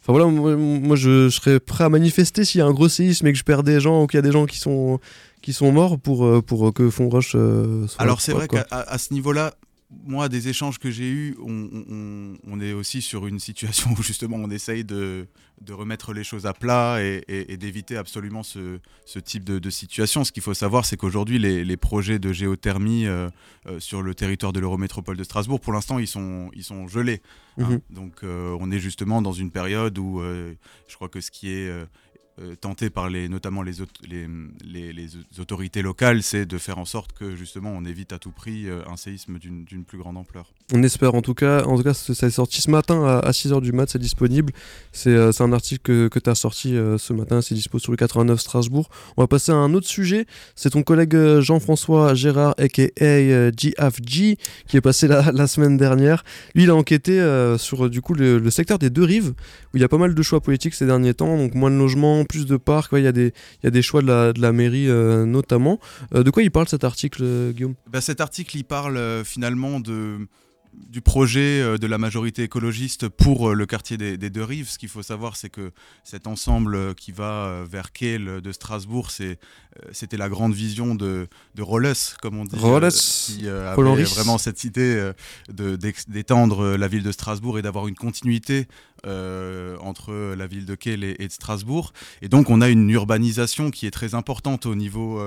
Enfin 0.00 0.12
voilà, 0.12 0.26
moi, 0.26 0.96
je, 0.96 1.30
serais 1.30 1.60
prêt 1.60 1.84
à 1.84 1.88
manifester 1.88 2.44
s'il 2.44 2.58
y 2.58 2.62
a 2.62 2.66
un 2.66 2.72
gros 2.72 2.88
séisme 2.88 3.28
et 3.28 3.32
que 3.32 3.38
je 3.38 3.44
perds 3.44 3.62
des 3.62 3.78
gens 3.78 4.02
ou 4.02 4.08
qu'il 4.08 4.18
y 4.18 4.18
a 4.18 4.22
des 4.22 4.32
gens 4.32 4.46
qui 4.46 4.58
sont 4.58 4.98
qui 5.40 5.52
sont 5.52 5.70
morts 5.70 5.98
pour, 5.98 6.42
pour 6.42 6.72
que 6.74 6.90
Fond 6.90 7.08
Roche 7.08 7.30
soit. 7.32 8.00
Alors 8.00 8.20
c'est 8.20 8.32
vrai 8.32 8.48
qu'à 8.48 8.98
ce 8.98 9.14
niveau-là, 9.14 9.54
moi, 10.04 10.28
des 10.28 10.48
échanges 10.48 10.78
que 10.78 10.90
j'ai 10.90 11.08
eus, 11.08 11.36
on, 11.40 12.60
est 12.60 12.72
aussi 12.72 13.02
sur 13.02 13.26
une 13.26 13.38
situation 13.38 13.90
où 13.98 14.02
justement 14.02 14.36
on 14.36 14.50
essaye 14.50 14.84
de, 14.84 15.26
remettre 15.70 16.12
les 16.12 16.24
choses 16.24 16.46
à 16.46 16.52
plat 16.52 16.98
et, 17.00 17.56
d'éviter 17.56 17.96
absolument 17.96 18.42
ce, 18.42 18.78
type 19.24 19.44
de, 19.44 19.70
situation. 19.70 20.24
Ce 20.24 20.32
qu'il 20.32 20.42
faut 20.42 20.54
savoir, 20.54 20.84
c'est 20.84 20.96
qu'aujourd'hui, 20.96 21.38
les, 21.38 21.76
projets 21.76 22.18
de 22.18 22.32
géothermie 22.32 23.06
euh, 23.06 23.28
euh, 23.66 23.80
sur 23.80 24.02
le 24.02 24.14
territoire 24.14 24.52
de 24.52 24.60
l'Eurométropole 24.60 25.16
de 25.16 25.24
Strasbourg, 25.24 25.60
pour 25.60 25.72
l'instant, 25.72 25.98
ils 25.98 26.06
sont, 26.06 26.50
ils 26.54 26.64
sont 26.64 26.88
gelés. 26.88 27.20
Hein. 27.58 27.68
Mhm. 27.70 27.80
Donc, 27.90 28.12
euh, 28.22 28.56
on 28.60 28.70
est 28.70 28.78
justement 28.78 29.22
dans 29.22 29.32
une 29.32 29.50
période 29.50 29.98
où 29.98 30.22
je 30.22 30.94
crois 30.94 31.08
que 31.08 31.20
ce 31.20 31.30
qui 31.30 31.50
est 31.50 31.70
euh, 32.38 32.56
tenté 32.56 32.88
par 32.88 33.10
les, 33.10 33.28
notamment 33.28 33.62
les, 33.62 33.74
les, 34.02 34.92
les, 34.92 35.08
autorités 35.38 35.82
locales, 35.82 36.22
c'est 36.22 36.46
de 36.46 36.56
faire 36.56 36.78
en 36.78 36.86
sorte 36.86 37.12
que 37.12 37.36
justement 37.36 37.70
on 37.70 37.84
évite 37.84 38.12
à 38.12 38.18
tout 38.18 38.32
prix 38.32 38.68
euh, 38.68 38.82
un 38.88 38.96
séisme 38.96 39.38
d'une 39.38 39.84
plus 39.84 39.98
grande 39.98 40.16
ampleur. 40.16 40.52
On 40.72 40.82
espère 40.82 41.14
en 41.14 41.22
tout 41.22 41.34
cas, 41.34 41.64
en 41.64 41.76
tout 41.76 41.82
cas 41.82 41.94
ça 41.94 42.26
est 42.26 42.30
sorti 42.30 42.60
ce 42.62 42.70
matin 42.70 43.04
à, 43.04 43.30
6h 43.30 43.60
du 43.60 43.72
mat, 43.72 43.90
c'est 43.90 43.98
disponible. 43.98 44.52
C'est 44.92 45.10
euh, 45.10 45.30
un 45.40 45.52
article 45.52 46.08
que, 46.08 46.18
tu 46.18 46.30
as 46.30 46.34
sorti 46.34 46.76
ce 46.98 47.12
matin, 47.12 47.42
c'est 47.42 47.54
dispo 47.54 47.78
sur 47.78 47.92
le 47.92 47.96
89 47.96 48.40
Strasbourg. 48.40 48.88
On 49.16 49.22
va 49.22 49.26
passer 49.26 49.52
à 49.52 49.56
un 49.56 49.74
autre 49.74 49.88
sujet, 49.88 50.26
c'est 50.54 50.70
ton 50.70 50.82
collègue 50.82 51.40
Jean-François 51.40 52.14
Gérard 52.14 52.54
aka 52.58 53.50
GFG 53.50 54.36
qui 54.66 54.76
est 54.76 54.80
passé 54.80 55.08
la, 55.08 55.46
semaine 55.46 55.76
dernière. 55.76 56.24
Lui 56.54 56.64
il 56.64 56.70
a 56.70 56.74
enquêté 56.74 57.20
sur 57.58 57.90
du 57.90 58.00
coup 58.00 58.14
le, 58.14 58.50
secteur 58.50 58.78
des 58.78 58.90
deux 58.90 59.04
rives 59.04 59.34
où 59.72 59.76
il 59.76 59.80
y 59.80 59.84
a 59.84 59.88
pas 59.88 59.98
mal 59.98 60.14
de 60.14 60.22
choix 60.22 60.40
politiques 60.40 60.74
ces 60.74 60.86
derniers 60.86 61.14
temps, 61.14 61.36
donc 61.36 61.54
moins 61.54 61.70
de 61.70 61.76
logements 61.76 62.24
plus 62.24 62.46
de 62.46 62.56
parcs. 62.56 62.92
Il 62.92 63.04
y, 63.04 63.06
a 63.06 63.12
des, 63.12 63.32
y 63.62 63.66
a 63.66 63.70
des 63.70 63.82
choix 63.82 64.02
de 64.02 64.06
la, 64.06 64.32
de 64.32 64.40
la 64.40 64.52
mairie 64.52 64.88
euh, 64.88 65.24
notamment. 65.26 65.78
Euh, 66.14 66.22
de 66.22 66.30
quoi 66.30 66.42
il 66.42 66.50
parle 66.50 66.68
cet 66.68 66.84
article, 66.84 67.22
euh, 67.22 67.52
Guillaume? 67.52 67.74
Bah, 67.90 68.00
Cet 68.00 68.20
article, 68.20 68.56
il 68.56 68.64
parle 68.64 69.24
finalement 69.24 69.80
de 69.80 70.26
du 70.74 71.00
projet 71.00 71.60
euh, 71.60 71.78
de 71.78 71.86
la 71.86 71.98
majorité 71.98 72.42
écologiste 72.42 73.08
pour 73.08 73.50
euh, 73.50 73.54
le 73.54 73.66
quartier 73.66 73.96
des, 73.96 74.16
deux 74.30 74.42
rives. 74.42 74.68
Ce 74.68 74.78
qu'il 74.78 74.88
faut 74.88 75.02
savoir, 75.02 75.36
c'est 75.36 75.50
que 75.50 75.72
cet 76.04 76.26
ensemble 76.26 76.74
euh, 76.74 76.94
qui 76.94 77.12
va 77.12 77.64
vers 77.70 77.92
Kehl 77.92 78.40
de 78.40 78.52
Strasbourg, 78.52 79.10
c'était 79.10 80.16
la 80.16 80.28
grande 80.28 80.54
vision 80.54 80.94
de, 80.94 81.28
de 81.54 81.62
Rolles, 81.62 81.94
comme 82.20 82.38
on 82.38 82.44
dit, 82.44 82.56
qui 82.56 83.48
avait 83.48 84.04
vraiment 84.04 84.38
cette 84.38 84.64
idée 84.64 85.12
d'étendre 85.48 86.76
la 86.76 86.88
ville 86.88 87.02
de 87.02 87.12
Strasbourg 87.12 87.58
et 87.58 87.62
d'avoir 87.62 87.88
une 87.88 87.94
continuité 87.94 88.66
entre 89.04 90.34
la 90.36 90.46
ville 90.46 90.66
de 90.66 90.74
Kehl 90.74 91.04
et, 91.04 91.14
de 91.14 91.32
Strasbourg. 91.32 91.92
Et 92.22 92.28
donc, 92.28 92.50
on 92.50 92.60
a 92.60 92.68
une 92.68 92.88
urbanisation 92.90 93.70
qui 93.70 93.86
est 93.86 93.90
très 93.90 94.14
importante 94.14 94.66
au 94.66 94.74
niveau 94.74 95.20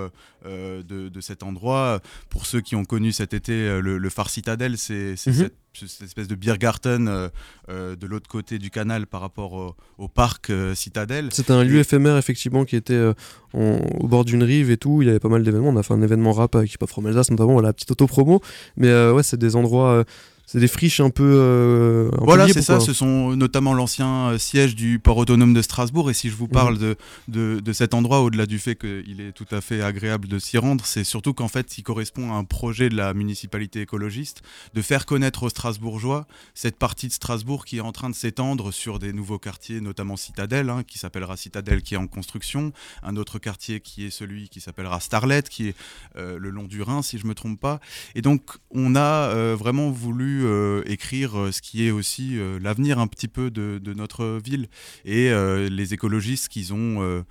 de, 0.46 1.22
cet 1.22 1.44
endroit. 1.44 2.00
Pour 2.30 2.46
ceux 2.46 2.62
qui 2.62 2.76
ont 2.76 2.86
connu 2.86 3.12
cet 3.12 3.34
été 3.34 3.82
le, 3.82 3.98
le 3.98 4.10
Phare 4.10 4.30
Citadelle, 4.30 4.78
c'est 4.78 5.16
Mhm. 5.44 5.50
cette, 5.88 6.02
espèce 6.04 6.28
de 6.28 6.36
Biergarten 6.36 7.08
euh, 7.08 7.30
euh, 7.70 7.96
de 7.96 8.08
l'autre 8.08 8.30
côté 8.30 8.60
du 8.60 8.70
canal 8.70 9.08
par 9.08 9.22
rapport 9.22 9.76
au, 9.98 10.08
parc 10.08 10.50
euh, 10.50 10.76
Citadelle. 10.76 11.30
C'était 11.32 11.54
un 11.54 11.64
lieu 11.64 11.80
éphémère 11.80 12.18
effectivement 12.18 12.66
qui 12.66 12.76
était 12.76 13.12
au 13.54 14.08
bord 14.08 14.26
d'une 14.26 14.44
rive 14.44 14.72
et 14.72 14.78
tout. 14.78 15.02
Il 15.02 15.08
y 15.08 15.10
avait 15.10 15.20
pas 15.20 15.30
mal 15.30 15.44
d'événements. 15.44 15.70
On 15.70 15.78
a 15.78 15.84
fait 15.84 15.94
un 15.94 16.02
événement 16.02 16.32
rap 16.32 16.56
avec 16.56 16.74
Hip 16.74 16.78
Hop 16.82 16.90
From 16.90 17.06
Alsace 17.06 17.32
notamment, 17.32 17.60
la 17.62 17.74
petite 17.74 17.92
auto-promo. 17.92 18.42
Mais 18.78 19.10
ouais, 19.10 19.24
c'est 19.24 19.38
des 19.38 19.56
endroits 19.56 20.06
c'est 20.46 20.60
des 20.60 20.68
friches 20.68 21.00
un 21.00 21.10
peu. 21.10 21.24
Euh, 21.24 22.10
voilà, 22.20 22.48
c'est 22.48 22.62
ça. 22.62 22.80
Ce 22.80 22.94
sont 22.94 23.36
notamment 23.36 23.74
l'ancien 23.74 24.30
euh, 24.30 24.38
siège 24.38 24.76
du 24.76 25.00
port 25.00 25.18
autonome 25.18 25.54
de 25.54 25.62
Strasbourg. 25.62 26.12
Et 26.12 26.14
si 26.14 26.30
je 26.30 26.36
vous 26.36 26.48
parle 26.48 26.76
mhm. 26.76 26.96
de, 27.28 27.60
de, 27.60 27.74
cet 27.74 27.94
endroit, 27.94 28.22
au-delà 28.22 28.46
du 28.46 28.60
fait 28.60 28.76
qu'il 28.76 29.22
est 29.22 29.32
tout 29.32 29.48
à 29.52 29.62
fait 29.62 29.82
agréable 29.82 30.28
de 30.28 30.38
s'y 30.38 30.58
rendre, 30.58 30.86
c'est 30.86 31.04
surtout 31.04 31.34
qu'en 31.34 31.48
fait, 31.48 31.78
il 31.78 31.84
correspond 31.84 32.32
à 32.32 32.36
un 32.36 32.44
projet 32.44 32.90
de 32.90 32.96
la 32.96 33.14
municipalité 33.14 33.82
écologiste 33.82 34.44
de 34.74 34.82
faire 34.82 35.06
connaître 35.06 35.44
aux 35.44 35.50
Strasbourgeois 35.50 36.28
cette 36.54 36.78
partie 36.78 37.08
de 37.08 37.14
Strasbourg 37.14 37.66
qui 37.66 37.78
est 37.78 37.82
en 37.82 37.92
train 37.92 38.10
de 38.10 38.16
s'étendre 38.16 38.72
sur 38.72 39.00
des 39.00 39.14
nouveaux 39.14 39.40
quartiers, 39.40 39.82
notamment 39.82 40.16
Citadelle, 40.16 40.70
hein, 40.70 40.84
qui 40.86 41.00
s'appellera 41.00 41.38
Citadelle, 41.38 41.82
qui 41.82 41.96
est 41.96 41.98
en 41.98 42.08
construction. 42.08 42.72
Un 43.02 43.16
autre 43.16 43.40
quartier 43.40 43.80
qui 43.80 44.06
est 44.06 44.12
celui 44.12 44.50
qui 44.50 44.62
s'appellera 44.62 45.00
Starlet, 45.00 45.44
qui 45.44 45.70
est 45.70 45.76
euh, 46.18 46.38
le 46.38 46.52
long 46.52 46.66
du 46.66 46.84
Rhin, 46.84 47.02
si 47.02 47.18
je 47.18 47.26
me 47.26 47.34
trompe 47.34 47.60
pas. 47.60 47.80
Et 48.14 48.22
donc, 48.22 48.42
on 48.70 48.96
a 48.96 49.56
vraiment 49.56 49.90
voulu 49.90 50.35
euh, 50.44 50.84
écrire 50.86 51.40
euh, 51.40 51.52
ce 51.52 51.62
qui 51.62 51.88
est 51.88 51.92
aussi 51.92 52.38
euh, 52.38 52.60
l'avenir 52.60 53.00
un 53.00 53.08
petit 53.08 53.28
peu 53.28 53.50
de, 53.50 53.94
notre 53.94 54.40
ville. 54.44 54.68
Et 55.06 55.32
les 55.70 55.94
écologistes 55.94 56.50
qu'ils 56.50 56.74
ont 56.74 57.24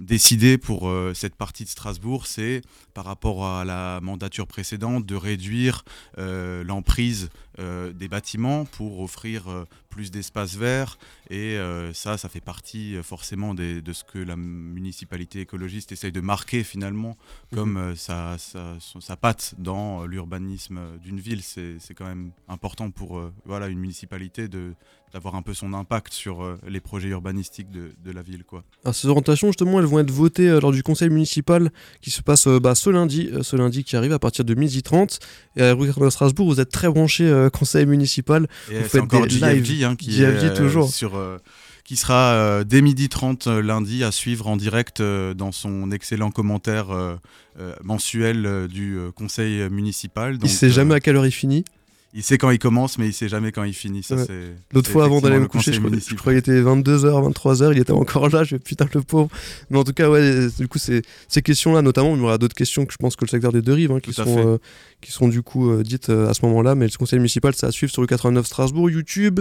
décidé 0.00 0.58
pour 0.58 0.92
cette 1.14 1.34
partie 1.34 1.64
de 1.64 1.68
Strasbourg, 1.68 2.26
c'est 2.26 2.60
par 2.92 3.04
rapport 3.04 3.46
à 3.46 3.64
la 3.64 4.00
mandature 4.02 4.46
précédente 4.46 5.06
de 5.06 5.14
réduire 5.14 5.84
l'emprise 6.18 7.30
des 7.58 8.08
bâtiments 8.08 8.64
pour 8.64 9.00
offrir 9.00 9.44
plus 9.88 10.10
d'espace 10.10 10.56
vert. 10.56 10.98
Et 11.30 11.58
ça, 11.92 12.18
ça 12.18 12.28
fait 12.28 12.40
partie 12.40 12.96
forcément 13.02 13.54
de 13.54 13.92
ce 13.92 14.04
que 14.04 14.18
la 14.18 14.36
municipalité 14.36 15.40
écologiste 15.40 15.92
essaye 15.92 16.12
de 16.12 16.20
marquer 16.20 16.64
finalement 16.64 17.16
comme 17.54 17.92
mmh. 17.92 17.96
sa, 17.96 18.36
sa, 18.38 19.16
patte 19.16 19.54
dans 19.58 20.06
l'urbanisme 20.06 20.80
d'une 21.02 21.20
ville. 21.20 21.42
C'est 21.42 21.94
quand 21.94 22.06
même 22.06 22.30
important 22.48 22.90
pour 22.90 23.18
euh, 23.18 23.32
voilà, 23.44 23.68
une 23.68 23.78
municipalité 23.78 24.48
de, 24.48 24.72
d'avoir 25.12 25.34
un 25.34 25.42
peu 25.42 25.54
son 25.54 25.72
impact 25.72 26.12
sur 26.12 26.42
euh, 26.42 26.58
les 26.66 26.80
projets 26.80 27.08
urbanistiques 27.08 27.70
de, 27.70 27.90
de, 28.04 28.12
la 28.12 28.22
ville. 28.22 28.44
Quoi. 28.44 28.64
Alors, 28.84 28.94
ces 28.94 29.08
orientations, 29.08 29.48
justement, 29.48 29.78
elles 29.78 29.86
vont 29.86 29.98
être 29.98 30.10
votées 30.10 30.48
euh, 30.48 30.60
lors 30.60 30.72
du 30.72 30.82
conseil 30.82 31.10
municipal 31.10 31.70
qui 32.00 32.10
se 32.10 32.22
passe 32.22 32.48
bah, 32.48 32.74
ce 32.74 32.90
lundi, 32.90 33.30
ce 33.42 33.56
lundi 33.56 33.84
qui 33.84 33.96
arrive 33.96 34.12
à 34.12 34.18
partir 34.18 34.44
de 34.44 34.54
12h30. 34.54 35.18
Et 35.56 35.62
à 35.62 35.74
rue 35.74 35.88
de 35.88 36.10
Strasbourg, 36.10 36.48
vous 36.48 36.60
êtes 36.60 36.70
très 36.70 36.88
branché 36.88 37.45
conseil 37.50 37.86
municipal. 37.86 38.46
Et 38.70 38.80
vous 38.80 38.88
faites 38.88 39.02
encore 39.02 39.26
des 39.26 39.34
lives, 39.34 39.84
hein, 39.84 39.96
qui 39.96 40.22
est, 40.22 40.54
toujours. 40.54 40.88
sur 40.88 41.18
qui 41.86 41.94
sera 41.94 42.32
euh, 42.32 42.64
dès 42.64 42.82
midi 42.82 43.08
30 43.08 43.46
euh, 43.46 43.62
lundi 43.62 44.02
à 44.02 44.10
suivre 44.10 44.48
en 44.48 44.56
direct 44.56 45.00
euh, 45.00 45.34
dans 45.34 45.52
son 45.52 45.92
excellent 45.92 46.30
commentaire 46.30 46.86
mensuel 47.82 48.68
du 48.68 48.98
conseil 49.14 49.70
municipal. 49.70 50.36
Donc, 50.36 50.50
il 50.50 50.52
sait 50.52 50.68
jamais 50.68 50.94
à 50.94 51.00
quelle 51.00 51.16
heure 51.16 51.26
il 51.26 51.32
finit 51.32 51.64
il 52.14 52.22
sait 52.22 52.38
quand 52.38 52.50
il 52.50 52.58
commence, 52.58 52.98
mais 52.98 53.08
il 53.08 53.12
sait 53.12 53.28
jamais 53.28 53.52
quand 53.52 53.64
il 53.64 53.74
finit. 53.74 54.06
L'autre 54.72 54.90
fois, 54.90 55.04
avant 55.04 55.20
d'aller 55.20 55.38
me 55.38 55.48
coucher, 55.48 55.72
je, 55.72 56.14
crois 56.14 56.32
qu'il 56.32 56.38
était 56.38 56.62
22h, 56.62 57.32
23h, 57.32 57.72
il 57.72 57.78
était 57.78 57.92
encore 57.92 58.28
là. 58.30 58.44
Je 58.44 58.56
putain, 58.56 58.86
le 58.94 59.02
pauvre. 59.02 59.28
Mais 59.70 59.78
en 59.78 59.84
tout 59.84 59.92
cas, 59.92 60.08
ouais, 60.08 60.48
du 60.58 60.68
coup, 60.68 60.78
ces, 60.78 61.02
ces 61.28 61.42
questions-là, 61.42 61.82
notamment, 61.82 62.14
il 62.14 62.20
y 62.20 62.22
aura 62.22 62.38
d'autres 62.38 62.54
questions 62.54 62.86
que 62.86 62.92
je 62.92 62.96
pense 62.96 63.16
que 63.16 63.24
le 63.24 63.30
secteur 63.30 63.52
des 63.52 63.62
deux 63.62 63.74
rives, 63.74 63.92
hein, 63.92 64.00
qui, 64.00 64.12
sont, 64.12 64.38
euh, 64.38 64.58
qui 65.00 65.12
sont 65.12 65.28
du 65.28 65.42
coup 65.42 65.70
euh, 65.70 65.82
dites 65.82 66.08
euh, 66.08 66.28
à 66.28 66.34
ce 66.34 66.44
moment-là. 66.46 66.74
Mais 66.74 66.86
le 66.86 66.96
conseil 66.96 67.18
municipal, 67.18 67.54
c'est 67.54 67.66
à 67.66 67.72
suivre 67.72 67.92
sur 67.92 68.02
le 68.02 68.08
89 68.08 68.46
Strasbourg, 68.46 68.90
YouTube, 68.90 69.40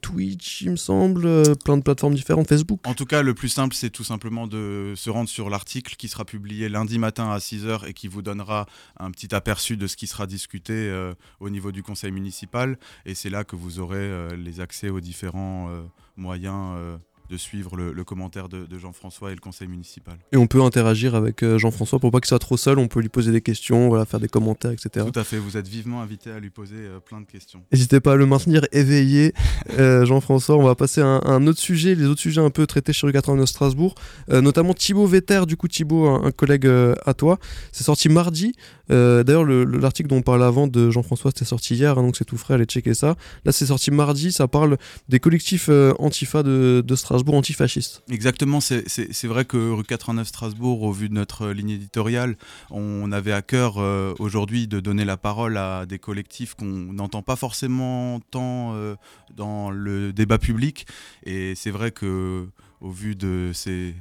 Twitch, 0.00 0.62
il 0.62 0.72
me 0.72 0.76
semble, 0.76 1.56
plein 1.64 1.76
de 1.76 1.82
plateformes 1.82 2.14
différentes, 2.14 2.48
Facebook. 2.48 2.80
En 2.86 2.94
tout 2.94 3.06
cas, 3.06 3.22
le 3.22 3.34
plus 3.34 3.48
simple, 3.48 3.74
c'est 3.74 3.90
tout 3.90 4.04
simplement 4.04 4.46
de 4.46 4.92
se 4.94 5.10
rendre 5.10 5.28
sur 5.28 5.50
l'article 5.50 5.94
qui 5.96 6.08
sera 6.08 6.24
publié 6.24 6.68
lundi 6.68 6.98
matin 6.98 7.30
à 7.30 7.38
6h 7.38 7.86
et 7.86 7.92
qui 7.92 8.08
vous 8.08 8.22
donnera 8.22 8.66
un 8.98 9.10
petit 9.10 9.34
aperçu 9.34 9.76
de 9.76 9.86
ce 9.86 9.96
qui 9.96 10.06
sera 10.06 10.26
discuté 10.26 10.92
au 11.40 11.50
niveau 11.50 11.67
du 11.72 11.78
du 11.78 11.84
conseil 11.84 12.10
municipal 12.10 12.76
et 13.06 13.14
c'est 13.14 13.30
là 13.30 13.44
que 13.44 13.54
vous 13.54 13.78
aurez 13.78 13.98
euh, 13.98 14.36
les 14.36 14.60
accès 14.60 14.88
aux 14.88 14.98
différents 14.98 15.68
euh, 15.70 15.84
moyens 16.16 16.74
euh, 16.76 16.98
de 17.30 17.36
suivre 17.36 17.76
le, 17.76 18.04
commentaire 18.04 18.48
de, 18.48 18.66
Jean-François 18.78 19.30
et 19.30 19.34
le 19.34 19.40
conseil 19.40 19.68
municipal. 19.68 20.16
Et 20.32 20.36
on 20.36 20.46
peut 20.46 20.62
interagir 20.62 21.14
avec 21.14 21.44
Jean-François 21.56 21.98
pour 21.98 22.10
pas 22.10 22.20
qu'il 22.20 22.28
soit 22.28 22.38
trop 22.38 22.56
seul, 22.56 22.78
on 22.78 22.88
peut 22.88 23.00
lui 23.00 23.08
poser 23.08 23.32
des 23.32 23.42
questions, 23.42 23.88
voilà, 23.88 24.04
faire 24.06 24.20
des 24.20 24.28
commentaires, 24.28 24.70
etc. 24.70 25.06
Tout 25.12 25.18
à 25.18 25.24
fait, 25.24 25.38
vous 25.38 25.56
êtes 25.56 25.68
vivement 25.68 26.00
invité 26.00 26.30
à 26.30 26.40
lui 26.40 26.50
poser 26.50 26.76
euh, 26.78 27.00
plein 27.00 27.20
de 27.20 27.26
questions. 27.26 27.62
N'hésitez 27.72 28.00
pas 28.00 28.12
à 28.12 28.16
le 28.16 28.24
maintenir 28.24 28.62
éveillé, 28.72 29.34
euh, 29.78 30.04
Jean-François. 30.06 30.56
On 30.56 30.62
va 30.62 30.74
passer 30.74 31.02
à 31.02 31.20
un, 31.24 31.46
autre 31.46 31.60
sujet, 31.60 31.94
les 31.94 32.06
autres 32.06 32.20
sujets 32.20 32.40
un 32.40 32.50
peu 32.50 32.66
traités 32.66 32.92
chez 32.92 33.06
Rue 33.06 33.12
89 33.12 33.48
Strasbourg, 33.48 33.94
notamment 34.28 34.74
Thibaut 34.74 35.06
Vetter, 35.06 35.42
du 35.46 35.56
coup 35.56 35.68
Thibaut, 35.68 36.06
un, 36.08 36.30
collègue 36.30 36.68
à 37.04 37.14
toi. 37.14 37.38
C'est 37.72 37.84
sorti 37.84 38.08
mardi. 38.08 38.54
D'ailleurs, 38.88 39.44
l'article 39.44 40.08
dont 40.08 40.16
on 40.16 40.22
parlait 40.22 40.44
avant 40.44 40.66
de 40.66 40.90
Jean-François, 40.90 41.30
c'était 41.30 41.44
sorti 41.44 41.74
hier, 41.74 41.98
hein, 41.98 42.02
donc 42.02 42.16
c'est 42.16 42.24
tout 42.24 42.36
frais, 42.36 42.54
allez 42.54 42.64
checker 42.64 42.94
ça. 42.94 43.16
Là, 43.44 43.52
c'est 43.52 43.66
sorti 43.66 43.90
mardi, 43.90 44.32
ça 44.32 44.48
parle 44.48 44.78
des 45.08 45.20
collectifs 45.20 45.68
Antifa 45.98 46.42
de, 46.42 46.82
Strasbourg 46.94 46.98
Strasbourg 46.98 47.34
antifasciste. 47.36 48.02
Exactement, 48.10 48.60
c'est 48.60 49.26
vrai 49.26 49.44
que 49.44 49.56
rue 49.56 49.84
89 49.84 50.28
Strasbourg, 50.28 50.82
au 50.82 50.92
vu 50.92 51.08
de 51.08 51.14
notre 51.14 51.48
ligne 51.48 51.70
éditoriale, 51.70 52.36
on 52.70 53.10
avait 53.12 53.32
à 53.32 53.42
cœur 53.42 53.78
euh, 53.78 54.14
aujourd'hui 54.18 54.68
de 54.68 54.80
donner 54.80 55.04
la 55.04 55.16
parole 55.16 55.56
à 55.56 55.86
des 55.86 55.98
collectifs 55.98 56.54
qu'on 56.54 56.64
n'entend 56.66 57.22
pas 57.22 57.36
forcément 57.36 58.20
tant 58.30 58.74
euh, 58.74 58.94
dans 59.34 59.70
le 59.70 60.12
débat 60.12 60.38
public. 60.38 60.86
Et 61.24 61.54
c'est 61.54 61.70
vrai 61.70 61.90
que 61.90 62.46
au 62.80 62.90
vu 62.90 63.16
de 63.16 63.50
ces 63.52 63.70
euh, 63.90 63.92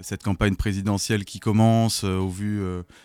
cette 0.00 0.22
campagne 0.22 0.56
présidentielle 0.56 1.24
qui 1.24 1.40
commence, 1.40 2.04
au 2.04 2.28
vu 2.28 2.62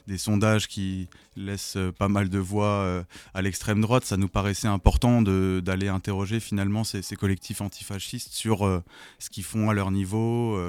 des 0.07 0.17
sondages 0.17 0.67
qui 0.67 1.07
laisse 1.35 1.75
euh, 1.77 1.91
pas 1.91 2.07
mal 2.07 2.29
de 2.29 2.39
voix 2.39 2.65
euh, 2.65 3.03
à 3.33 3.41
l'extrême 3.41 3.81
droite, 3.81 4.05
ça 4.05 4.17
nous 4.17 4.27
paraissait 4.27 4.67
important 4.67 5.21
d'aller 5.21 5.87
interroger 5.87 6.39
finalement 6.39 6.83
ces, 6.83 7.01
collectifs 7.15 7.61
antifascistes 7.61 8.33
sur 8.33 8.65
euh, 8.65 8.83
ce 9.19 9.29
qu'ils 9.29 9.43
font 9.43 9.69
à 9.69 9.73
leur 9.73 9.91
niveau, 9.91 10.59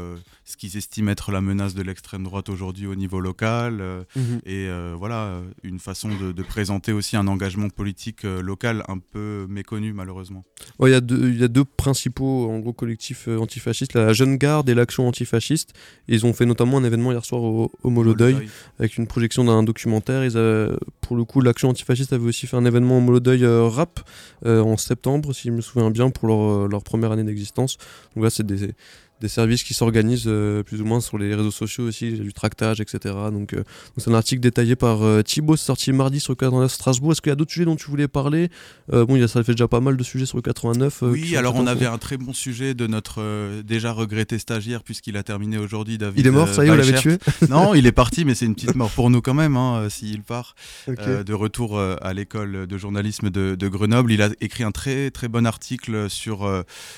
ce 0.45 0.57
qu'ils 0.57 0.77
estiment 0.77 1.11
être 1.11 1.33
la 1.33 1.41
menace 1.41 1.75
de 1.75 1.83
l'extrême 1.83 2.25
droite 2.25 2.49
aujourd'hui 2.49 2.87
au 2.87 2.95
niveau 2.95 3.21
local, 3.21 4.05
mhm. 4.15 4.41
et 4.45 4.69
voilà, 4.97 5.41
une 5.63 5.79
façon 5.79 6.11
de, 6.11 6.43
présenter 6.43 6.93
aussi 6.93 7.17
un 7.17 7.27
engagement 7.27 7.71
politique 7.71 8.25
local 8.25 8.85
un 8.89 8.99
peu 8.99 9.47
méconnu 9.49 9.93
malheureusement. 9.93 10.45
Il 10.81 10.91
y, 10.91 10.95
a 10.95 11.01
deux, 11.01 11.33
y 11.33 11.43
a 11.43 11.49
deux 11.49 11.65
principaux 11.65 12.51
en 12.51 12.59
gros 12.59 12.75
collectifs 12.75 13.29
antifascistes, 13.29 13.95
la 13.95 14.13
Jeune 14.13 14.37
Garde 14.37 14.69
et 14.69 14.75
l'Action 14.75 15.09
antifasciste. 15.09 15.73
Ils 16.09 16.27
ont 16.27 16.35
fait 16.35 16.45
notamment 16.45 16.79
un 16.79 16.85
événement 16.85 17.13
hier 17.13 17.25
soir 17.25 17.43
au, 17.43 17.73
au 17.83 17.91
Molodeuil 17.91 18.49
avec 18.79 18.99
une 18.99 19.07
projection 19.07 19.45
d'un 19.45 19.63
documentaire. 19.63 20.25
Ils 20.25 20.37
euh, 20.37 20.77
pour 21.01 21.17
le 21.17 21.25
coup, 21.25 21.41
l'action 21.41 21.69
antifasciste 21.69 22.13
avait 22.13 22.27
aussi 22.27 22.47
fait 22.47 22.57
un 22.57 22.65
événement 22.65 22.99
au 22.99 23.01
Molodeuil 23.01 23.45
euh, 23.45 23.69
rap 23.69 24.01
euh, 24.47 24.61
en 24.61 24.77
septembre, 24.77 25.33
si 25.33 25.49
je 25.49 25.53
me 25.53 25.61
souviens 25.61 25.91
bien, 25.91 26.11
pour 26.11 26.29
leur, 26.29 26.69
leur 26.69 26.83
première 26.83 27.13
année 27.13 27.25
d'existence. 27.25 27.77
Donc 28.15 28.25
là, 28.25 28.31
c'est 28.31 28.47
des, 28.47 28.75
des 29.21 29.29
services 29.29 29.63
qui 29.63 29.75
s'organisent 29.75 30.31
plus 30.67 30.81
ou 30.81 30.85
moins 30.85 31.01
sur 31.01 31.19
les 31.19 31.35
réseaux 31.35 31.51
sociaux 31.51 31.85
aussi, 31.85 32.13
du 32.13 32.33
tractage, 32.33 32.81
etc. 32.81 33.15
Donc, 33.33 33.55
c'est 33.97 34.11
un 34.11 34.15
article 34.15 34.41
détaillé 34.41 34.77
par 34.77 35.01
Thibaut, 35.25 35.57
sorti 35.57 35.93
mardi 35.93 36.21
sur 36.21 36.33
le 36.33 36.37
89 36.37 36.73
Strasbourg. 36.73 37.13
Est-ce 37.13 37.23
qu'il 37.23 37.31
y 37.31 37.33
a 37.33 37.37
d'autres 37.37 37.53
sujets 37.53 37.65
dont 37.65 37.77
tu 37.77 37.91
voulais 37.91 38.09
parler? 38.09 38.51
Bon, 38.93 39.17
il 39.17 39.29
ça 39.29 39.43
fait 39.43 39.53
déjà 39.53 39.69
pas 39.69 39.81
mal 39.81 39.97
de 39.97 40.03
sujets 40.03 40.27
sur 40.27 40.37
le 40.37 40.43
89. 40.43 41.03
oui, 41.03 41.37
alors 41.37 41.55
on 41.57 41.67
avait 41.67 41.87
un 41.87 41.99
très 41.99 42.17
bon 42.17 42.33
sujet 42.33 42.75
de 42.75 42.87
notre 42.87 43.63
déjà 43.63 43.93
regretté 43.93 44.39
stagiaire 44.39 44.83
puisqu'il 44.83 45.17
a 45.17 45.23
terminé 45.23 45.59
aujourd'hui, 45.59 45.99
David. 45.99 46.21
Il 46.21 46.27
est 46.27 46.31
mort, 46.31 46.49
ça 46.49 46.65
y 46.65 46.69
est, 46.69 46.71
on 46.71 46.77
l'avait 46.77 46.99
tué 46.99 47.19
Non, 47.49 47.75
il 47.75 47.87
est 47.87 47.93
parti, 47.93 48.25
mais 48.27 48.35
c'est 48.35 48.47
une 48.47 48.55
petite 48.55 48.75
mort 48.75 48.91
pour 48.91 49.11
nous 49.11 49.21
quand 49.21 49.35
même, 49.35 49.57
hein, 49.57 49.89
s'il 49.91 50.23
part. 50.23 50.55
de 50.87 51.33
retour 51.33 51.81
à 51.81 52.13
l'école 52.13 52.67
de 52.67 52.79
journalisme 52.79 53.31
de, 53.31 53.69
Grenoble, 53.69 54.13
il 54.13 54.23
a 54.23 54.29
écrit 54.41 54.63
un 54.63 54.71
très 54.71 55.11
très 55.11 55.29
bon 55.29 55.47
article 55.47 56.11
sur 56.11 56.49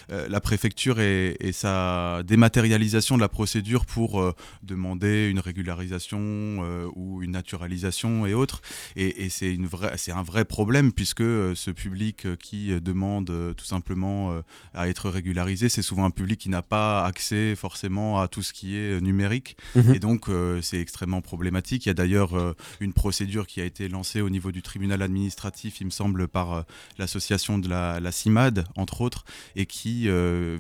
la 0.08 0.40
préfecture 0.40 1.00
et, 1.00 1.37
et, 1.40 1.52
sa 1.52 2.05
dématérialisation 2.25 3.16
de 3.16 3.20
la 3.20 3.28
procédure 3.28 3.86
pour 3.86 4.34
demander 4.62 5.28
une 5.28 5.38
régularisation 5.38 6.88
ou 6.94 7.22
une 7.22 7.32
naturalisation 7.32 8.26
et 8.26 8.34
autres. 8.34 8.62
Et, 8.96 9.28
c'est 9.28 10.12
un 10.12 10.22
vrai 10.22 10.44
problème 10.44 10.92
puisque 10.92 11.22
ce 11.22 11.70
public 11.70 12.26
qui 12.38 12.80
demande 12.80 13.54
tout 13.56 13.64
simplement 13.64 14.40
à 14.75 14.88
être 14.88 15.10
régularisé, 15.10 15.68
c'est 15.68 15.82
souvent 15.82 16.04
un 16.04 16.10
public 16.10 16.40
qui 16.40 16.48
n'a 16.48 16.62
pas 16.62 17.04
accès 17.04 17.54
forcément 17.56 18.20
à 18.20 18.28
tout 18.28 18.42
ce 18.42 18.52
qui 18.52 18.76
est 18.76 19.00
numérique. 19.00 19.56
Mhm. 19.75 19.94
Et 19.94 19.98
donc 19.98 20.28
c'est 20.62 20.80
extrêmement 20.80 21.20
problématique. 21.20 21.86
Il 21.86 21.88
y 21.88 21.90
a 21.90 21.94
d'ailleurs 21.94 22.54
une 22.80 22.92
procédure 22.92 23.46
qui 23.46 23.60
a 23.60 23.64
été 23.64 23.88
lancée 23.88 24.20
au 24.20 24.30
niveau 24.30 24.52
du 24.52 24.62
tribunal 24.62 25.02
administratif, 25.02 25.80
il 25.80 25.86
me 25.86 25.90
semble, 25.90 26.28
par 26.28 26.64
l'association 26.98 27.58
de 27.58 27.68
la, 27.68 28.00
la, 28.00 28.12
CIMAD, 28.12 28.64
entre 28.76 29.00
autres, 29.00 29.25
et 29.54 29.66
qui 29.66 30.08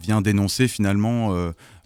vient 0.00 0.20
dénoncer 0.20 0.68
finalement 0.68 1.35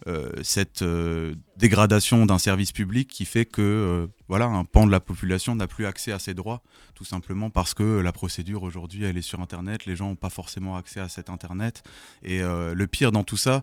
euh, 0.07 0.31
cette 0.43 0.81
euh, 0.81 1.35
dégradation 1.59 2.25
d'un 2.25 2.39
service 2.39 2.73
public 2.73 3.07
qui 3.07 3.27
fait 3.27 3.45
que 3.45 3.61
euh, 3.61 4.07
voilà, 4.29 4.47
un 4.47 4.65
pan 4.65 4.87
de 4.87 4.91
la 4.91 4.99
population 4.99 5.55
n'a 5.55 5.67
plus 5.67 5.85
accès 5.85 6.11
à 6.11 6.19
ses 6.19 6.33
droits, 6.33 6.63
tout 6.95 7.05
simplement 7.05 7.51
parce 7.51 7.75
que 7.75 8.01
la 8.01 8.11
procédure 8.11 8.63
aujourd'hui 8.63 9.05
elle 9.05 9.19
est 9.19 9.23
sur 9.23 9.41
Internet, 9.41 9.85
les 9.85 9.97
gens 9.97 10.09
n'ont 10.09 10.17
pas 10.17 10.31
forcément 10.31 10.77
accès 10.77 11.01
à 11.01 11.11
cet 11.11 11.29
Internet. 11.29 11.83
Et 12.23 12.41
le 12.41 12.87
pire 12.87 13.13
dans 13.13 13.25
tout 13.25 13.37
ça, 13.37 13.63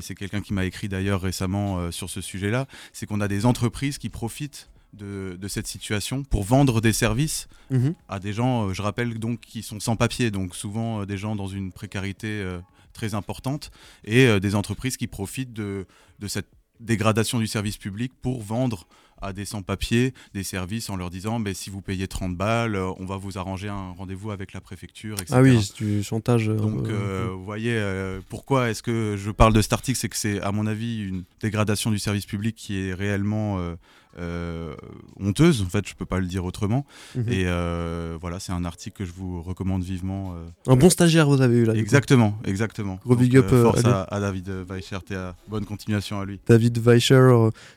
c'est 0.00 0.14
quelqu'un 0.14 0.40
qui 0.40 0.54
m'a 0.54 0.64
écrit 0.64 0.88
d'ailleurs 0.88 1.20
récemment 1.20 1.90
sur 1.90 2.08
ce 2.08 2.20
sujet-là, 2.20 2.66
c'est 2.92 3.06
qu'on 3.06 3.20
a 3.20 3.28
des 3.28 3.44
entreprises 3.44 3.98
qui 3.98 4.08
profitent 4.08 4.70
de, 4.92 5.36
cette 5.48 5.66
situation 5.66 6.22
pour 6.22 6.44
vendre 6.44 6.80
des 6.80 6.92
services 6.92 7.48
mhm. 7.70 7.94
à 8.08 8.20
des 8.20 8.32
gens, 8.32 8.72
je 8.72 8.80
rappelle 8.82 9.18
donc, 9.18 9.40
qui 9.40 9.62
sont 9.62 9.80
sans 9.80 9.96
papier, 9.96 10.30
donc 10.30 10.54
souvent 10.54 11.04
des 11.04 11.18
gens 11.18 11.36
dans 11.36 11.48
une 11.48 11.72
précarité 11.72 12.44
très 12.96 13.14
importante 13.14 13.70
et 14.04 14.26
euh, 14.26 14.40
des 14.40 14.54
entreprises 14.54 14.96
qui 14.96 15.06
profitent 15.06 15.52
de, 15.52 15.86
de 16.18 16.26
cette 16.28 16.48
dégradation 16.80 17.38
du 17.38 17.46
service 17.46 17.76
public 17.78 18.12
pour 18.20 18.42
vendre 18.42 18.86
à 19.22 19.32
des 19.32 19.46
sans-papiers 19.46 20.12
des 20.34 20.42
services 20.42 20.90
en 20.90 20.96
leur 20.96 21.08
disant 21.08 21.38
mais 21.38 21.54
si 21.54 21.70
vous 21.70 21.80
payez 21.80 22.06
30 22.06 22.36
balles, 22.36 22.74
euh, 22.74 22.90
on 22.98 23.06
va 23.06 23.16
vous 23.16 23.38
arranger 23.38 23.68
un 23.68 23.92
rendez-vous 23.92 24.30
avec 24.30 24.52
la 24.52 24.60
préfecture, 24.60 25.14
etc. 25.14 25.34
Ah 25.36 25.40
oui, 25.42 25.62
c'est 25.62 25.82
du 25.82 26.02
chantage. 26.02 26.48
Euh, 26.50 26.56
Donc 26.56 26.88
vous 26.88 27.44
voyez, 27.44 27.78
pourquoi 28.28 28.70
est-ce 28.70 28.82
que 28.82 29.16
je 29.16 29.30
parle 29.30 29.52
de 29.52 29.62
cet 29.62 29.72
article 29.72 29.98
C'est 29.98 30.08
que 30.08 30.16
c'est 30.16 30.40
à 30.42 30.52
mon 30.52 30.66
avis 30.66 31.02
une 31.02 31.24
dégradation 31.40 31.90
du 31.90 31.98
service 31.98 32.26
public 32.26 32.56
qui 32.56 32.78
est 32.78 32.94
réellement 32.94 33.58
honteuse, 35.20 35.62
en 35.62 35.68
fait, 35.68 35.86
je 35.86 35.94
peux 35.94 36.04
pas 36.04 36.20
le 36.20 36.26
dire 36.26 36.44
autrement. 36.44 36.86
Mhm. 37.14 37.24
Et 37.28 37.44
euh, 37.46 38.16
voilà, 38.20 38.40
c'est 38.40 38.52
un 38.52 38.64
article 38.64 38.98
que 38.98 39.04
je 39.04 39.12
vous 39.16 39.42
recommande 39.42 39.82
vivement. 39.82 40.34
Euh, 40.34 40.72
un 40.72 40.76
bon 40.76 40.90
stagiaire, 40.90 41.28
vous 41.28 41.40
avez 41.40 41.58
eu 41.58 41.64
là. 41.64 41.74
Exactement, 41.74 42.38
exactement. 42.44 42.98
Gros 43.04 43.16
big 43.16 43.36
up 43.36 43.48
force 43.48 43.82
à, 43.84 44.20
David 44.20 44.50
Weichert 44.68 45.02
et 45.10 45.14
à 45.14 45.34
bonne 45.48 45.64
continuation 45.64 46.20
à 46.20 46.24
lui. 46.24 46.40
David 46.46 46.78
Weicher, 46.78 47.30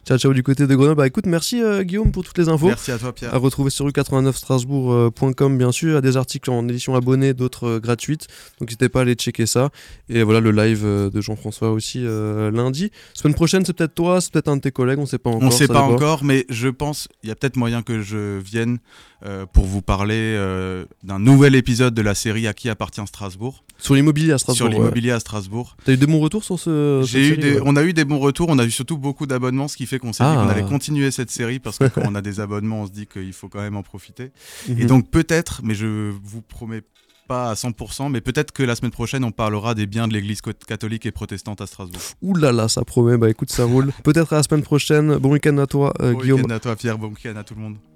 ciao 0.06 0.18
ciao 0.18 0.34
du 0.34 0.44
côté 0.44 0.68
de 0.68 0.76
Grenoble. 0.76 0.98
Bah 0.98 1.08
écoute, 1.08 1.26
merci 1.26 1.62
Guillaume 1.82 2.12
pour 2.12 2.24
toutes 2.24 2.38
les 2.38 2.50
infos. 2.50 2.68
Merci 2.68 2.92
à 2.92 2.98
toi 2.98 3.14
Pierre. 3.14 3.34
À 3.34 3.38
retrouver 3.38 3.70
sur 3.70 3.88
u89strasbourg.com 3.88 5.58
bien 5.58 5.72
sûr. 5.72 5.98
A 5.98 6.02
des 6.02 6.18
articles 6.18 6.50
en 6.50 6.68
édition 6.68 6.96
abonnée, 6.96 7.34
d'autres 7.34 7.80
gratuites. 7.80 8.28
Donc 8.60 8.70
n'hésitez 8.70 8.90
pas 8.90 9.00
à 9.00 9.02
aller 9.04 9.16
checker 9.16 9.46
ça. 9.46 9.70
Et 10.10 10.24
voilà 10.24 10.40
le 10.40 10.52
live 10.52 10.84
de 10.84 11.22
Jean-François 11.22 11.72
aussi 11.72 12.04
lundi. 12.04 12.92
Semaine 13.14 13.36
prochaine, 13.36 13.66
c'est 13.66 13.74
peut-être 13.74 13.96
toi, 13.96 14.22
c'est 14.22 14.32
peut-être 14.32 14.48
un 14.48 14.58
de 14.58 14.62
tes 14.62 14.72
collègues, 14.72 15.00
on 15.00 15.06
sait 15.06 15.18
pas 15.18 15.30
encore. 15.30 15.48
On 15.48 15.52
sait 15.52 15.68
pas 15.68 15.82
encore, 15.82 16.24
mais 16.30 16.46
je 16.50 16.68
pense 16.68 17.08
il 17.24 17.30
y 17.30 17.32
a 17.32 17.36
peut-être 17.36 17.58
moyen 17.58 17.82
que 17.82 18.02
je 18.02 18.38
vienne 18.38 18.78
euh, 19.26 19.48
pour 19.48 19.66
vous 19.66 19.82
parler 19.82 20.14
euh, 20.38 20.86
d'un 21.04 21.18
nouvel 21.18 21.56
épisode 21.56 21.96
de 21.96 22.04
la 22.04 22.14
série 22.14 22.48
À 22.48 22.54
qui 22.54 22.70
appartient 22.70 23.02
Strasbourg? 23.08 23.64
Sur 23.80 23.96
l'immobilier 23.96 24.32
à 24.32 24.38
Strasbourg. 24.38 24.68
Sur 24.68 24.80
l'immobilier 24.80 25.12
à 25.12 25.20
Strasbourg. 25.20 25.76
T'as 25.84 25.94
eu 25.94 25.98
des 25.98 26.06
bons 26.06 26.20
retours 26.20 26.44
sur 26.44 26.60
ce. 26.60 27.02
J'ai 27.04 27.30
eu 27.30 27.38
des, 27.38 27.60
on 27.66 27.76
a 27.76 27.84
eu 27.84 27.94
des 27.94 28.06
bons 28.06 28.20
retours. 28.20 28.48
On 28.50 28.60
a 28.60 28.66
eu 28.66 28.70
surtout 28.72 28.98
beaucoup 28.98 29.26
d'abonnements, 29.26 29.68
ce 29.68 29.76
qui 29.76 29.88
fait 29.88 29.98
qu'on 29.98 30.14
s'est 30.14 30.24
dit 30.24 30.36
qu'on 30.36 30.48
ah. 30.48 30.52
allait 30.52 30.64
continuer 30.64 31.10
cette 31.10 31.32
série 31.32 31.60
parce 31.60 31.80
que 31.80 31.86
quand 31.86 32.04
on 32.06 32.14
a 32.14 32.22
des 32.22 32.40
abonnements, 32.40 32.84
on 32.84 32.86
se 32.86 32.92
dit 32.92 33.08
qu'il 33.08 33.34
faut 33.34 33.50
quand 33.50 33.62
même 33.62 33.76
en 33.76 33.84
profiter. 33.84 34.32
Et 34.68 34.74
mhm. 34.76 34.86
donc 34.86 35.10
peut-être, 35.10 35.62
mais 35.64 35.74
je 35.74 36.14
vous 36.24 36.42
promets 36.42 36.84
pas 37.30 37.52
à 37.52 37.54
100%, 37.54 38.10
mais 38.12 38.22
peut-être 38.22 38.52
que 38.52 38.64
la 38.64 38.76
semaine 38.76 38.92
prochaine, 38.92 39.24
on 39.24 39.32
parlera 39.32 39.76
des 39.76 39.86
biens 39.86 40.08
de 40.08 40.14
l'église 40.14 40.42
catholique 40.42 41.06
et 41.06 41.12
protestante 41.12 41.62
à 41.62 41.68
Strasbourg. 41.68 42.02
Ouh 42.24 42.36
là 42.36 42.52
là, 42.52 42.68
ça 42.68 42.84
promet. 42.84 43.18
Bah 43.18 43.30
écoute, 43.30 43.52
ça 43.52 43.66
roule. 43.66 43.92
peut-être 44.04 44.34
à 44.34 44.38
la 44.38 44.44
semaine 44.44 44.64
prochaine. 44.64 45.18
Bon 45.18 45.32
week-end 45.32 45.58
à 45.60 45.68
toi, 45.68 45.94
euh, 46.02 46.14
Guillaume. 46.14 46.42
Bon 46.42 46.48
week-end 46.48 46.56
à 46.56 46.60
toi, 46.60 46.76
Pierre. 46.76 46.98
Bon 46.98 47.08
week-end 47.10 47.36
à 47.36 47.44
tout 47.44 47.54
le 47.54 47.62
monde. 47.62 47.78